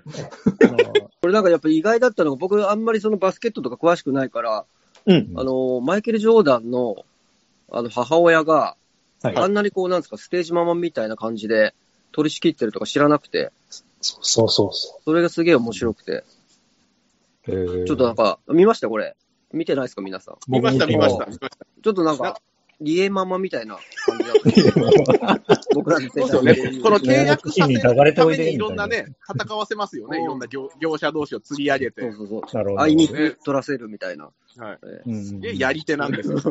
[1.20, 4.64] これなんかやっぱり意外だったのが、僕あんまりそのバスケットとか詳しくないから、
[5.06, 7.04] うん、あの、マイケル・ジョーダンの、
[7.70, 8.76] あの、母親が、
[9.22, 11.74] はい、あんなにこう、なんですか、ステージママみたいな感じで、
[12.12, 13.50] 取り仕切ってるとか知らなくて。
[14.00, 15.02] そうそうそう。
[15.04, 16.24] それがすげえ面白くて。
[17.46, 19.16] ちょっとなんか、見ましたこれ。
[19.52, 20.36] 見てないですか皆さん。
[20.46, 21.26] 見ました、見ました。
[21.26, 22.40] ちょっとなんか、
[22.80, 23.76] リエママみたいな
[24.06, 24.24] 感じ
[24.64, 24.72] だ
[25.34, 25.60] った。
[25.74, 26.80] 僕らの世代ね。
[26.80, 30.22] この契約させるためにいろんなね、戦わせますよね。
[30.22, 32.02] いろんな業業者同士を釣り上げて。
[32.02, 32.78] そうそうそう。
[32.78, 34.30] あいにく取らせるみたいな。
[34.58, 35.40] はい。
[35.40, 36.42] で、やり手なんですよね。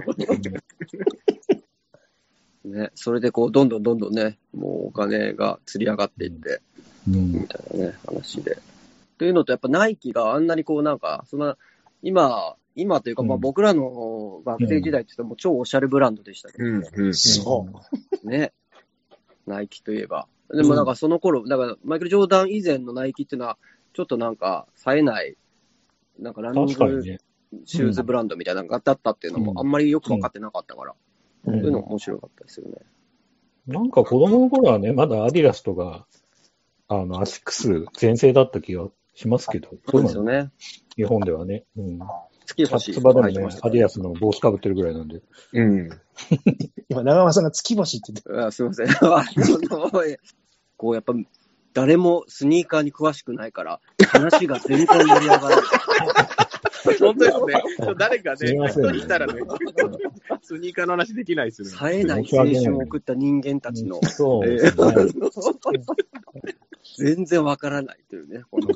[2.67, 6.61] ね、それでこう、どんどんどんどんね、もうお金が釣り上がっていって、
[7.07, 8.57] うん、みたいなね、話で。
[9.17, 11.57] というのと、やっぱナイキがあんなにこう、なんか、そんな、
[12.03, 17.67] 今、今というか、まあ僕らの学生時代って言っても超おしゃれブランドでしたけど、ね、うんうん、そ
[18.23, 18.29] う。
[18.29, 18.53] ね。
[19.47, 20.27] ナイキといえば。
[20.53, 23.57] でもなんかその頃、だからマイケル・ジョーダン以前のナイキっていうのは、
[23.93, 25.35] ちょっとなんか、冴えない、
[26.19, 27.01] なんかランニング
[27.65, 30.93] シューズブランドみたいなのがだったっていうのも、あんまりよく分かってなかったから、
[31.45, 32.77] そういうの面白かったですよね。
[33.65, 36.07] なんか子供の頃はね、まだアディダスとか、
[36.87, 39.69] あの、アシックス全盛だった気がしますけど。
[39.89, 40.51] そうですよね。
[40.95, 41.65] 日本ではね。
[41.75, 41.99] うん。
[42.47, 42.93] 月星。
[42.93, 45.21] ツバでもね、アディダスの帽子かぶってるぐらいなんで。
[45.53, 45.89] うん。
[46.89, 48.87] 今、長山さんが月星って言ってあ すいません。
[50.77, 51.13] こう、やっぱ、
[51.73, 55.61] 誰もスニーカーに詳しくないから、話が全然盛り上がらない。
[56.99, 57.95] 本当ですね。
[57.97, 59.41] 誰かね、一人いたらね、
[60.41, 61.73] スニーカーの話できないですよね。
[61.73, 63.99] 冴えない青春を送った人間たちの。
[64.03, 64.47] そう、
[66.97, 68.69] 全然わからないというね、この。
[68.69, 68.73] い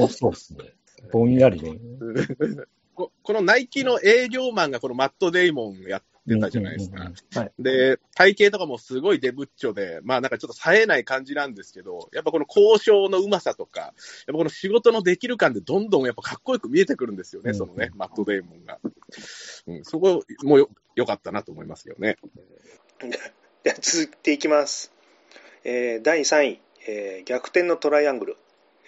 [0.00, 0.74] や、そうですね。
[1.12, 1.78] ぼんやりね。
[2.94, 7.12] ここのナイキの営業マンがこのマット・デイモンやってたじゃないですか。
[7.58, 13.92] で、体型とかもすごいデブッチョで、まあなんかちょっと冴えない感じなんですけど、やっぱこの交渉のうまさとか、やっ
[14.26, 18.80] ぱこの仕事のできる感でどんどんやっぱかっこよく見えてくるんですよね、そのね、マット・デイモンが。
[19.68, 22.16] うん、そこもよよかったなと思いますよね。
[23.62, 24.92] では続いていきます。
[25.62, 28.36] えー、第3位、えー、逆転のトライアングル。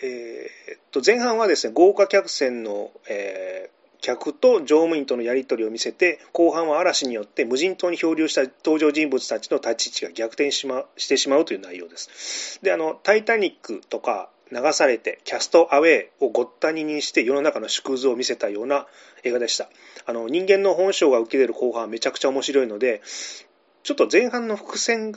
[0.02, 18.86] えー、と前半はですね豪華客船の、えー、客と乗務員とのやり取りを見せて後半は嵐によって無人島に漂流した登場人物たちの立ち位置が逆転し,、ま、してしまうという内容ですであの「タイタニック」とか流されて、キャストアウェイをごったににして世の中の縮図を見せたような
[19.22, 19.70] 映画でした。
[20.06, 23.00] あの、人間の本性が受け入れる後半はめちゃくちゃ面白いので、
[23.82, 25.14] ちょっと前半の伏線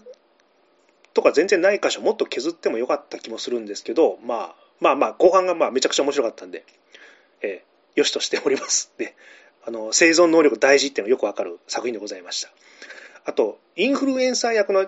[1.14, 6.66] とか全然ない箇所もっと削ってもよかった気もするんですけど、まあ、まあまあ、後半がまあめちゃくちゃ面白かったんで、
[7.42, 8.92] えー、よしとしております。
[8.98, 9.16] で、
[9.66, 12.50] あの、生存能力大事っていうのがよくわかる作品でございました。
[13.24, 14.82] あと、インフルエンサー役の、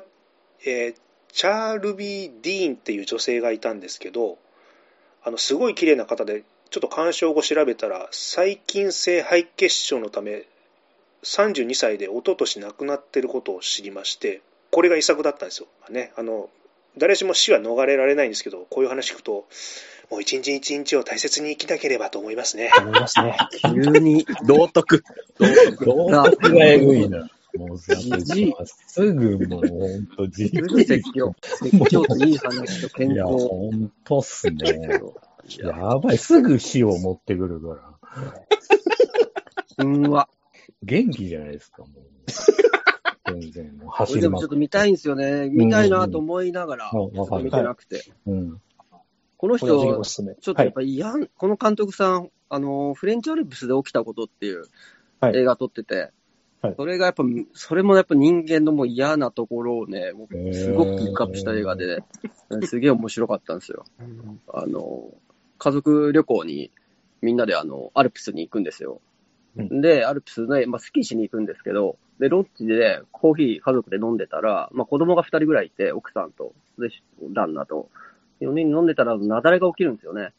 [0.66, 0.96] えー、
[1.32, 4.38] チャールビー・ディーンっていう女性がいたんですけど、
[5.24, 10.46] あの、すごい綺麗な方で、ちょっと鑑賞後調べたら、細菌性肺血症のため、
[11.24, 14.42] 32歳で一昨年亡くなってることを知りまして、
[14.72, 15.68] これが遺作だったんですよ。
[15.82, 16.50] まあね、あの、
[16.98, 19.46] 誰しも死は逃れられないんですけど、こういう話聞くと、
[20.12, 22.72] もう一日一日を大切に生きなければと思いますね。
[22.78, 23.38] 思いますね。
[23.62, 25.04] 急に、道徳。
[25.40, 25.86] 道徳。
[25.86, 27.28] 道徳がえぐいな。
[27.58, 27.96] もうさ、
[28.88, 31.34] すぐもうほんと自由に説教。
[31.42, 33.16] 説教といい話と健康。
[33.16, 35.02] いや、ほんとっすね。
[35.60, 37.68] やばい、すぐ死を持ってくるか
[39.78, 39.86] ら。
[39.86, 40.28] うんわ。
[40.84, 41.96] 元気じゃないですか、もう。
[43.26, 45.50] 全然、もう走りでもちょっと見たいんですよね。
[45.50, 46.92] 見たいなと思いながら、
[47.42, 48.04] 見てなくて。
[48.28, 48.62] うん。
[49.38, 54.64] この人、ちょっとやっぱり、はい、この監督さん、あの、フレンチアルプスで起きたことっていう
[55.34, 56.12] 映画撮ってて、
[56.62, 57.24] はい、それがやっぱ、
[57.54, 60.14] それもやっぱ人間のもう嫌なところをね、
[60.54, 62.04] すごくピックアップした映画で、
[62.64, 63.86] すげえ面白かったんですよ。
[64.54, 65.12] あの、
[65.58, 66.72] 家族旅行に
[67.22, 69.02] みんなであの、アルプスに行くんですよ。
[69.58, 76.90] うん、で、アルプスで、まあ、スキーしに行くんですけど、で、ロッジでコーヒー家族で飲んでたら、まあ、子供が2人ぐらいいて、奥さんと、で、
[77.34, 77.90] 旦那と、
[78.42, 80.34] 4人飲んでたら、雪崩が起きるんですよね。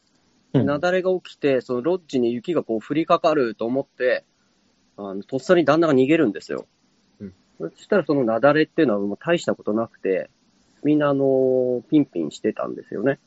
[0.53, 4.25] 雪崩が起きて、そのロッジに雪がこう降りかかると思って、
[4.97, 6.65] あの、とっさに旦那が逃げるんですよ。
[7.19, 10.29] うん、そしたらその雪崩っていうのはもう大したことなくて、
[10.83, 13.19] みんなあの、ピンピンしてたんですよね。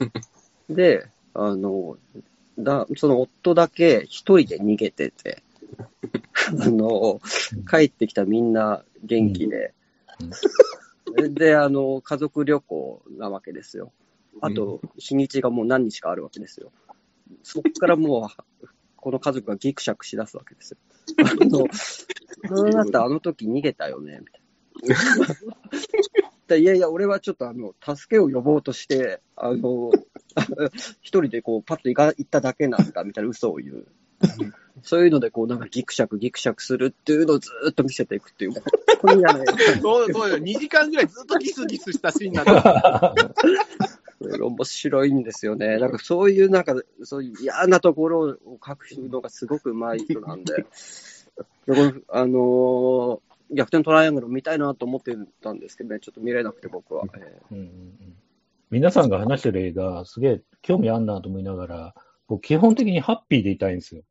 [0.70, 1.96] で、あの、
[2.58, 5.42] だ、その夫だけ一人で逃げてて、
[6.60, 7.20] あの、
[7.70, 9.74] 帰ってきたみんな元気で、
[11.30, 13.92] で、あの、家族旅行なわけですよ。
[14.40, 16.72] あと、日にちがもう何日かあるわけですよ。
[17.42, 18.30] そっからも
[18.62, 18.66] う、
[18.96, 20.78] この家族がギクシャクしだすわけですよ。
[21.18, 21.66] あの、
[22.48, 23.04] そうなった？
[23.04, 24.40] あの時逃げたよね、みたい
[26.48, 26.56] な。
[26.56, 29.90] いやいや、俺はちょっとあの、助けを呼ぼうとして、あの、
[31.00, 33.86] 一人でこう、パッと行か行っただけなんだ、みたいな嘘を言う。
[34.82, 38.52] そういうので、こう、なんかギクシャクギクシャクするっていうのをずっと見せていくっていう。
[39.00, 39.44] これ嫌な
[39.80, 40.38] そうそうよ。
[40.38, 43.14] 2時間ぐらいずっとギスギスしたシーンなんだ。
[44.20, 45.78] 面白いんですよね。
[45.78, 50.66] なんかそういうなんか、そういう嫌なところを書くのがすごく上手い人なんで。
[51.66, 53.20] であのー、
[53.52, 57.04] 逆転トライアングル見たいなと思ってたんですけどね、ちょっと見れなくて僕は。
[57.50, 58.16] うんうんうん、
[58.70, 61.94] 皆さんが話してる映画、すげえ興味あんなと思いながら、
[62.28, 64.02] 僕基本的にハッピーでいたいんですよ。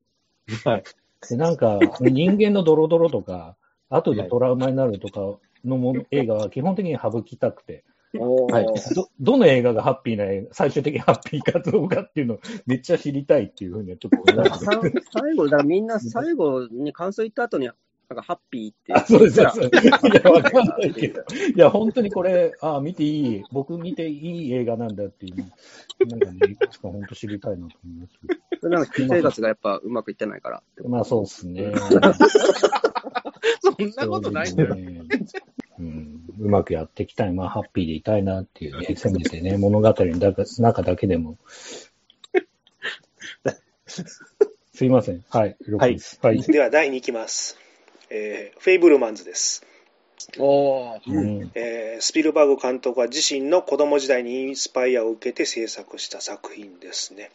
[0.66, 0.84] はい。
[1.30, 3.56] で、なんか、人間のドロドロとか、
[3.90, 7.84] 後でトラウマになるとかのもの、映画は基本的に省きたくて。
[8.12, 14.66] はい、どどの映画がハッピーな映画、最終的にハッピーかどうかっていうのをめっちゃ知りたいっていうふうにはちょっと思います
[15.12, 17.70] 最後、だからみんな最後に感想言った後に、
[18.10, 18.94] なんかハッピーって。
[18.94, 19.86] あ、そうです、そうです。
[19.86, 21.22] いや、わかんないけど。
[21.56, 25.36] いや、本当にこれ、あ見ていい、僕見ていい映画なんだっていう
[26.08, 28.68] なんかね、いくつか本当知りたいなと思います。
[28.68, 30.64] なんか、生活がやっぱうまくいってないから。
[30.86, 31.72] まあ、そうですね。
[33.62, 34.76] そんなことないんだよ。
[35.78, 37.32] うん、うまくやっていきたい。
[37.32, 41.38] まあ、ハッピーでいたいなっていうね、せめてね、物語の中だけでも。
[44.74, 45.24] すいません。
[45.30, 45.58] はい。
[45.78, 46.00] はい。
[46.22, 47.69] はい、では、第2いきます。
[48.10, 49.66] えー、フェイブルマンズです。
[50.38, 57.32] おうんえー、スピルバーグ監督は自身の子供時代にインスパイアを受けて制作した作品ですね。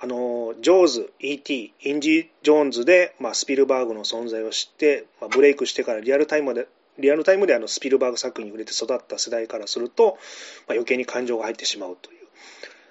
[0.00, 6.68] あのジョーズ、E.T., インジ・ジョーンズで、まあ、スピルバーグの存在を知って、まあ、ブレイクしてからリアルタイムで
[7.00, 10.18] リアルタイムであのスピルバーグ作品に触れて育った世代からすると、
[10.66, 12.18] まあ、余計に感情が入ってしまうという。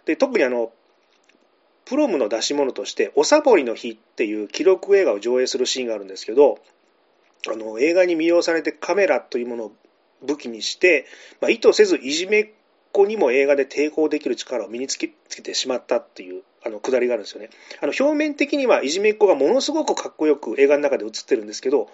[0.06, 0.72] で特にあの
[1.86, 6.60] プロムの出し物として「おさぼりの日」っていう記録映画を上映するシーンがあるんですけど
[7.54, 9.72] あの映画に魅了されてカメラというものを
[10.26, 11.06] 武器にして、
[11.42, 12.50] まあ、意図せずいじめっ
[12.92, 17.50] 子にも映画で抵抗できる力を身につけつけてしまったっていうあのくだりがあるんですよね。
[17.82, 21.90] あの表面的にはいじめっ子がものすごくかっこよく映画の中で映ってるんですけど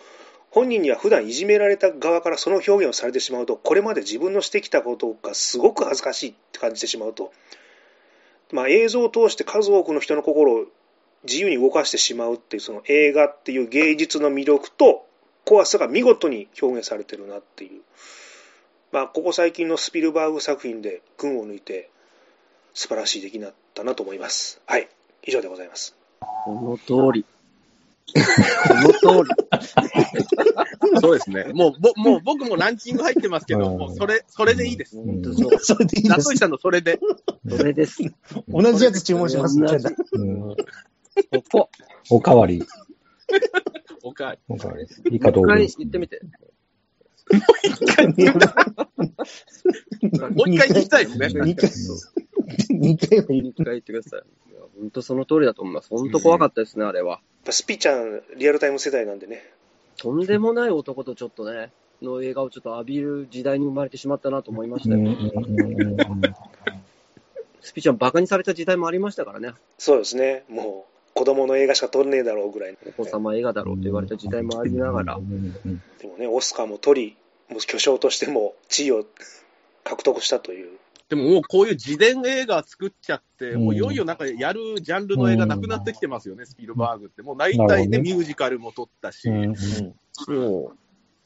[0.50, 7.34] 本人には普段いじめられた側からその表現をされてしまうとこれまで自分のしてきたことがすごく恥ずかしいって感じてしまうと、
[8.52, 10.66] まあ、映像を通して数多くの人の心を
[11.24, 15.08] 自由に動かしてしまうっていうその映画っていう芸術の魅力と
[15.46, 17.82] 怖さが見事に表現されてるなっていう、
[18.92, 21.90] まあ、ここ最近のスピルバーグ作品で群を抜いて
[22.74, 24.62] 素晴らしい出来になったなと思います。
[24.66, 24.88] はい。
[25.26, 25.96] 以上でございます。
[26.20, 27.26] この通り。
[28.06, 31.00] この通り。
[31.02, 31.52] そうですね。
[31.54, 34.98] もう、ぼ、もう僕もランキング入ってますけど、もうそれ、それでいいです。
[34.98, 35.60] 本当そう。
[35.60, 36.30] それでいいです。
[36.30, 37.00] ナさんのそれで。
[37.50, 37.98] それです。
[38.48, 39.60] 同じやつ注文します。
[39.60, 39.88] 同じ。
[40.14, 40.56] うん。
[41.54, 41.70] お、
[42.10, 42.64] おかわり。
[44.04, 44.40] おかわり。
[44.50, 44.86] おかわり。
[45.12, 45.56] いいかどうか。
[45.56, 46.22] 言ってみて。
[47.32, 48.14] もう一回、も
[50.46, 51.30] う一回聞きたいですね。
[51.42, 51.72] 二回。
[52.70, 53.50] 二回は言
[53.80, 54.24] ってください。
[54.80, 55.88] 本当その通りだと思います。
[55.90, 57.22] 本当怖かったですね、あれは。
[57.50, 59.42] スピちゃん、リアルタイム世代なんでね。
[59.98, 65.16] とんでもない男とちょっとね、の映画をちょっと浴びる時代に生まれてしまったなと思いましたよ。
[67.62, 69.54] スピちゃん、バカにされた時代もありましたからね。
[69.78, 70.44] そうですね。
[70.50, 75.20] もう、子供の映画しか撮んねえだろうぐらい、お子様映画だろうと言われた時代もありながら。
[76.00, 77.18] でもね、オスカーも取り、
[77.50, 79.06] もう巨匠としても地位を
[79.84, 80.80] 獲得したという。
[81.10, 87.22] でももうこういう自伝映画作っちゃって、もういよいよなんかやるジャンルの映画なくなってきてますよね、スピルバーグって。
[87.22, 90.74] もう大体ね、ミュージカルも撮ったし、も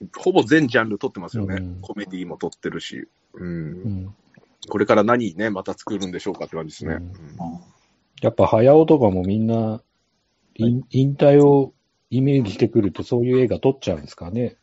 [0.02, 1.62] う、ほぼ全ジャンル撮ってますよね。
[1.82, 3.08] コメディも撮ってるし。
[3.34, 4.14] うん。
[4.70, 7.00] これから何ね、また作るんでしょうかって感じですね。
[8.22, 9.82] やっぱ早尾とかもみんな、
[10.55, 11.74] 引退を
[12.09, 14.55] イメージしてくると、そういう映画撮っちゃうんですかね。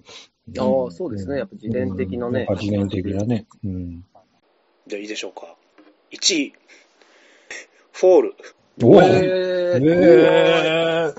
[0.59, 1.39] ああ、そうですね。
[1.39, 2.47] やっぱ自伝的なね。
[2.51, 3.47] 自伝的なね。
[3.65, 4.05] うん。
[4.87, 5.57] じゃあいいでしょうか。
[6.13, 6.53] 1位、
[7.93, 8.35] フォール。
[8.83, 11.15] おえー、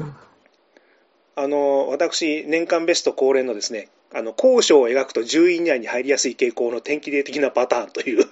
[1.36, 8.26] あの、私、年間ベスト恒例のですね、あの、高所を描くと10位以内に入りやすい傾向の典型的なパターンという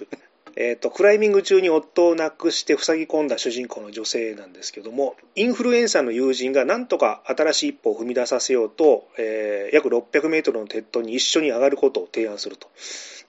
[0.56, 12.68] えっ、ー、と、クライミング中に夫を亡くして塞ぎ込んだ主人公の女性なんですけども、インフルエンサーの友人がなんとか新しい一歩を踏み出させようと、えー、約600メートルの鉄塔に一緒に上がることを提案すると。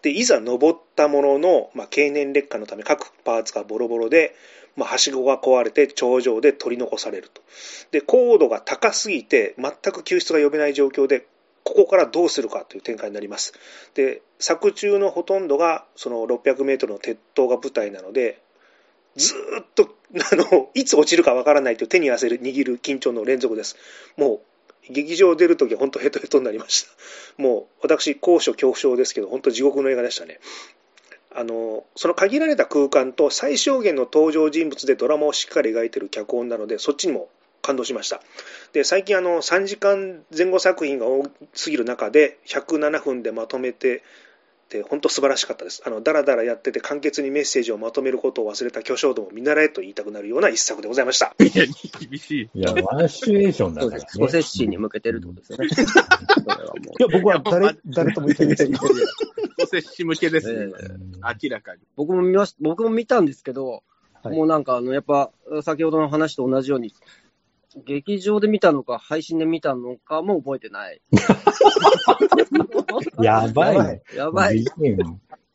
[0.01, 4.35] で、いざ登ったものの、まあ、経年劣化のため各パーツがボロボロで、
[4.75, 7.41] まあ、はしごが壊れて頂上で取り残されると。
[7.91, 11.25] で、高度が高すぎて全く救出が呼べない状況で
[11.65, 13.53] ここからどうするかという展開になります。
[13.95, 18.39] で、作中のほとんどがその600メートルの鉄塔が舞台なので、
[19.15, 19.89] ずっと、
[20.31, 23.77] あの、いつ落ちるかわからないという手に汗握る緊張の連続です。
[24.15, 24.41] も
[24.89, 27.41] う、劇場出るときは本当ヘトヘトになりました。
[27.41, 30.39] もう、私、高所恐怖症ですけど、本当地獄の映画でしたね。
[31.31, 37.29] あの、その限られた空間と最小限の登場人物でドラマをしっかり描いてる脚本なので、そっちにも
[37.65, 38.21] 感動しました。
[38.73, 44.03] で、最近あの、3時間前後作品が多すぎる中で、107分でまとめて、
[44.69, 45.83] で、本当素晴らしかったです。
[45.85, 51.35] あの、だらだらやってて簡潔にメッセージをまとめることを忘れた巨匠ども見習えと言いたくなるような一作でございました。
[51.39, 51.65] いや、
[52.09, 52.59] 厳しい。
[52.59, 54.05] いや、ワンシチュエーションだから、ね。
[54.07, 55.67] スコセッシに向けてるってことですよね。
[56.99, 58.77] いや、僕は誰、誰とも言ってないですよ。
[58.77, 60.73] スコセッシ向けですね。
[61.43, 61.81] 明らかに。
[61.95, 63.83] 僕も見まし、僕も見たんですけど、
[64.23, 66.91] はい、もうなんかあの、やっぱ、先ほどの話と同じように、
[67.83, 71.01] 劇場で見たのか、配信で見たのかも覚えてない。
[73.21, 74.01] やばいね。
[74.15, 74.65] やばい。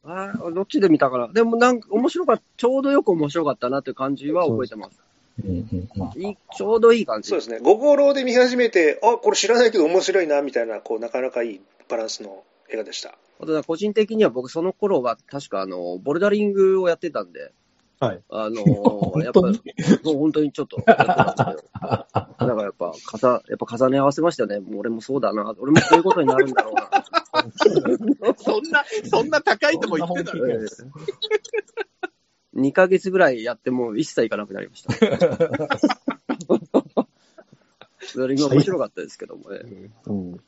[0.05, 1.29] あどっちで見たかな。
[1.29, 5.01] でもなんか面白かった、ちょうどよく面白かったなっていう感じは覚えてます。
[6.17, 7.31] いいちょうどいい感じ。
[7.31, 7.59] そうですね。
[7.61, 13.15] 五五郎で見始めて、あ、これ知らないけど面白いな、みたいな、こう、なかなかいいバランスの映画でした。
[13.43, 17.53] あと個人的には僕その頃は確かあの、ボルダリングをやってたんで、
[18.01, 18.23] はい。
[18.31, 19.41] あのー、 やっぱ、
[20.03, 21.57] そう、本当にちょっとだか
[22.39, 24.59] らやっぱ、かさ、やっぱ重ね合わせましたね。
[24.59, 25.55] もう俺もそうだな。
[25.59, 26.91] 俺もそういうことになるんだろうな。
[28.39, 30.59] そんな、そんな高いとこ行ってたの、え
[32.57, 34.95] 2ヶ月ぐらいやっても一切行かなくなりました。
[38.01, 39.61] それが面白かったですけどもね。
[40.07, 40.41] うん、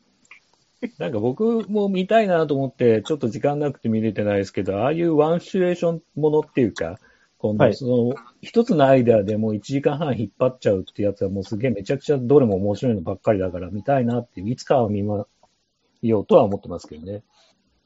[0.99, 6.99] なんか僕も見たいなと思って、ちょっと時間なくて見れてないですけど、ああいうワンシチュエーションものっていうか、
[7.43, 15.27] 今度、その、一つのアイデアでもう1時間半引っ張っちゃうってやつはもうすげえめちゃくちゃどれも面白いのばっかりだから見たいなっていう、いつかは見ま、
[16.03, 17.25] ようとは思ってますけどね。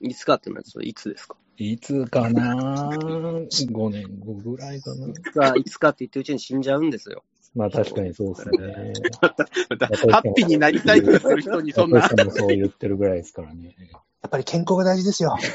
[0.00, 5.08] いつかってのはいつですかいつかな ?5 年後ぐらいかな。
[5.08, 7.24] いつか、いつかって言ってるうちに死んじゃうんですよ。
[7.54, 8.92] まあ確かにそうですね。
[9.20, 12.02] ハッピーになりたいってする人にそんな。
[12.08, 13.74] 確かにそう言ってるぐらいですからね。
[14.20, 15.34] やっぱり健康が大事ですよ。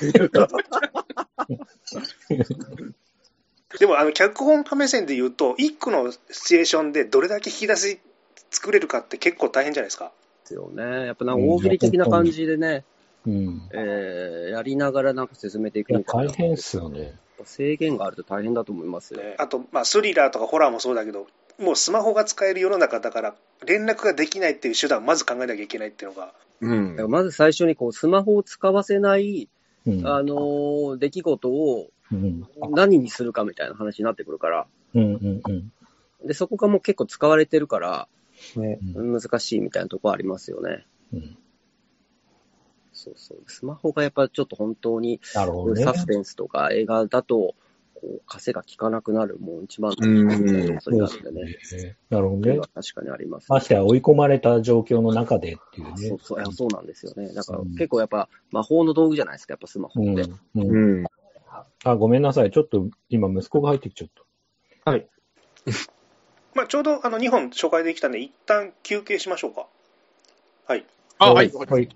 [3.80, 7.99] でも、あの、脚本家目線で言うと、一個のシチュエーションでどれだけ引き出し
[8.49, 10.11] 作れるかって結構大変じゃないですか。
[10.43, 11.05] ですよね。
[11.05, 12.84] やっぱなんか大喜利的な感じでね、
[13.26, 16.32] うん、えー、やりながらなんか進めていくみたいな。
[16.32, 17.15] 大変っすよね。
[17.43, 19.22] 制限があると大変だと思いますよ。
[19.22, 21.28] ね、あと、まあ、スリラーとかホラーもそうだけど、
[21.59, 26.34] もうスマホが使える世の中だから、連絡ができないっていう手段をまず考えなきゃいけないっていうのが。
[26.61, 26.74] う
[27.07, 27.09] ん。
[27.09, 29.49] まず最初にこう、スマホを使わせない、
[29.88, 35.51] うん、あのー、出来事をうん、何にするかみたいな話になってくるから、うんうんう
[36.26, 38.07] ん、で、そこがもう結構使われてるから、
[38.55, 40.86] ね、難しいみたいなとこありますよね。
[41.14, 41.38] うん、
[42.91, 43.39] そうそう。
[43.47, 47.55] スマホがやっぱちょっと本当に、ね、サスペンスとか映画だと、
[47.95, 51.57] こう、枷が効かなくなる、もう一番のそれなんでね。
[52.09, 52.59] なるほどね。
[52.74, 53.47] 確かにあります、ね。
[53.49, 56.07] ましてや追い込まれた状況の中でっていうね。
[56.09, 57.32] そうそう、いやそうなんですよね。
[57.34, 60.24] だから結構やっぱ魔法の道具じゃないですか、やっぱスマホって。
[60.55, 60.99] うん。
[60.99, 61.05] うん、
[61.84, 62.51] あ、ごめんなさい。
[62.51, 64.09] ちょっと今息子が入ってきちゃっ
[64.84, 64.91] た。
[64.91, 65.07] はい。
[66.53, 69.67] まあ、ちょうどあの2本紹介できたんで、一旦休憩しましょうか。
[70.67, 70.86] はい。
[71.17, 71.51] あ、はい。
[71.51, 71.89] はい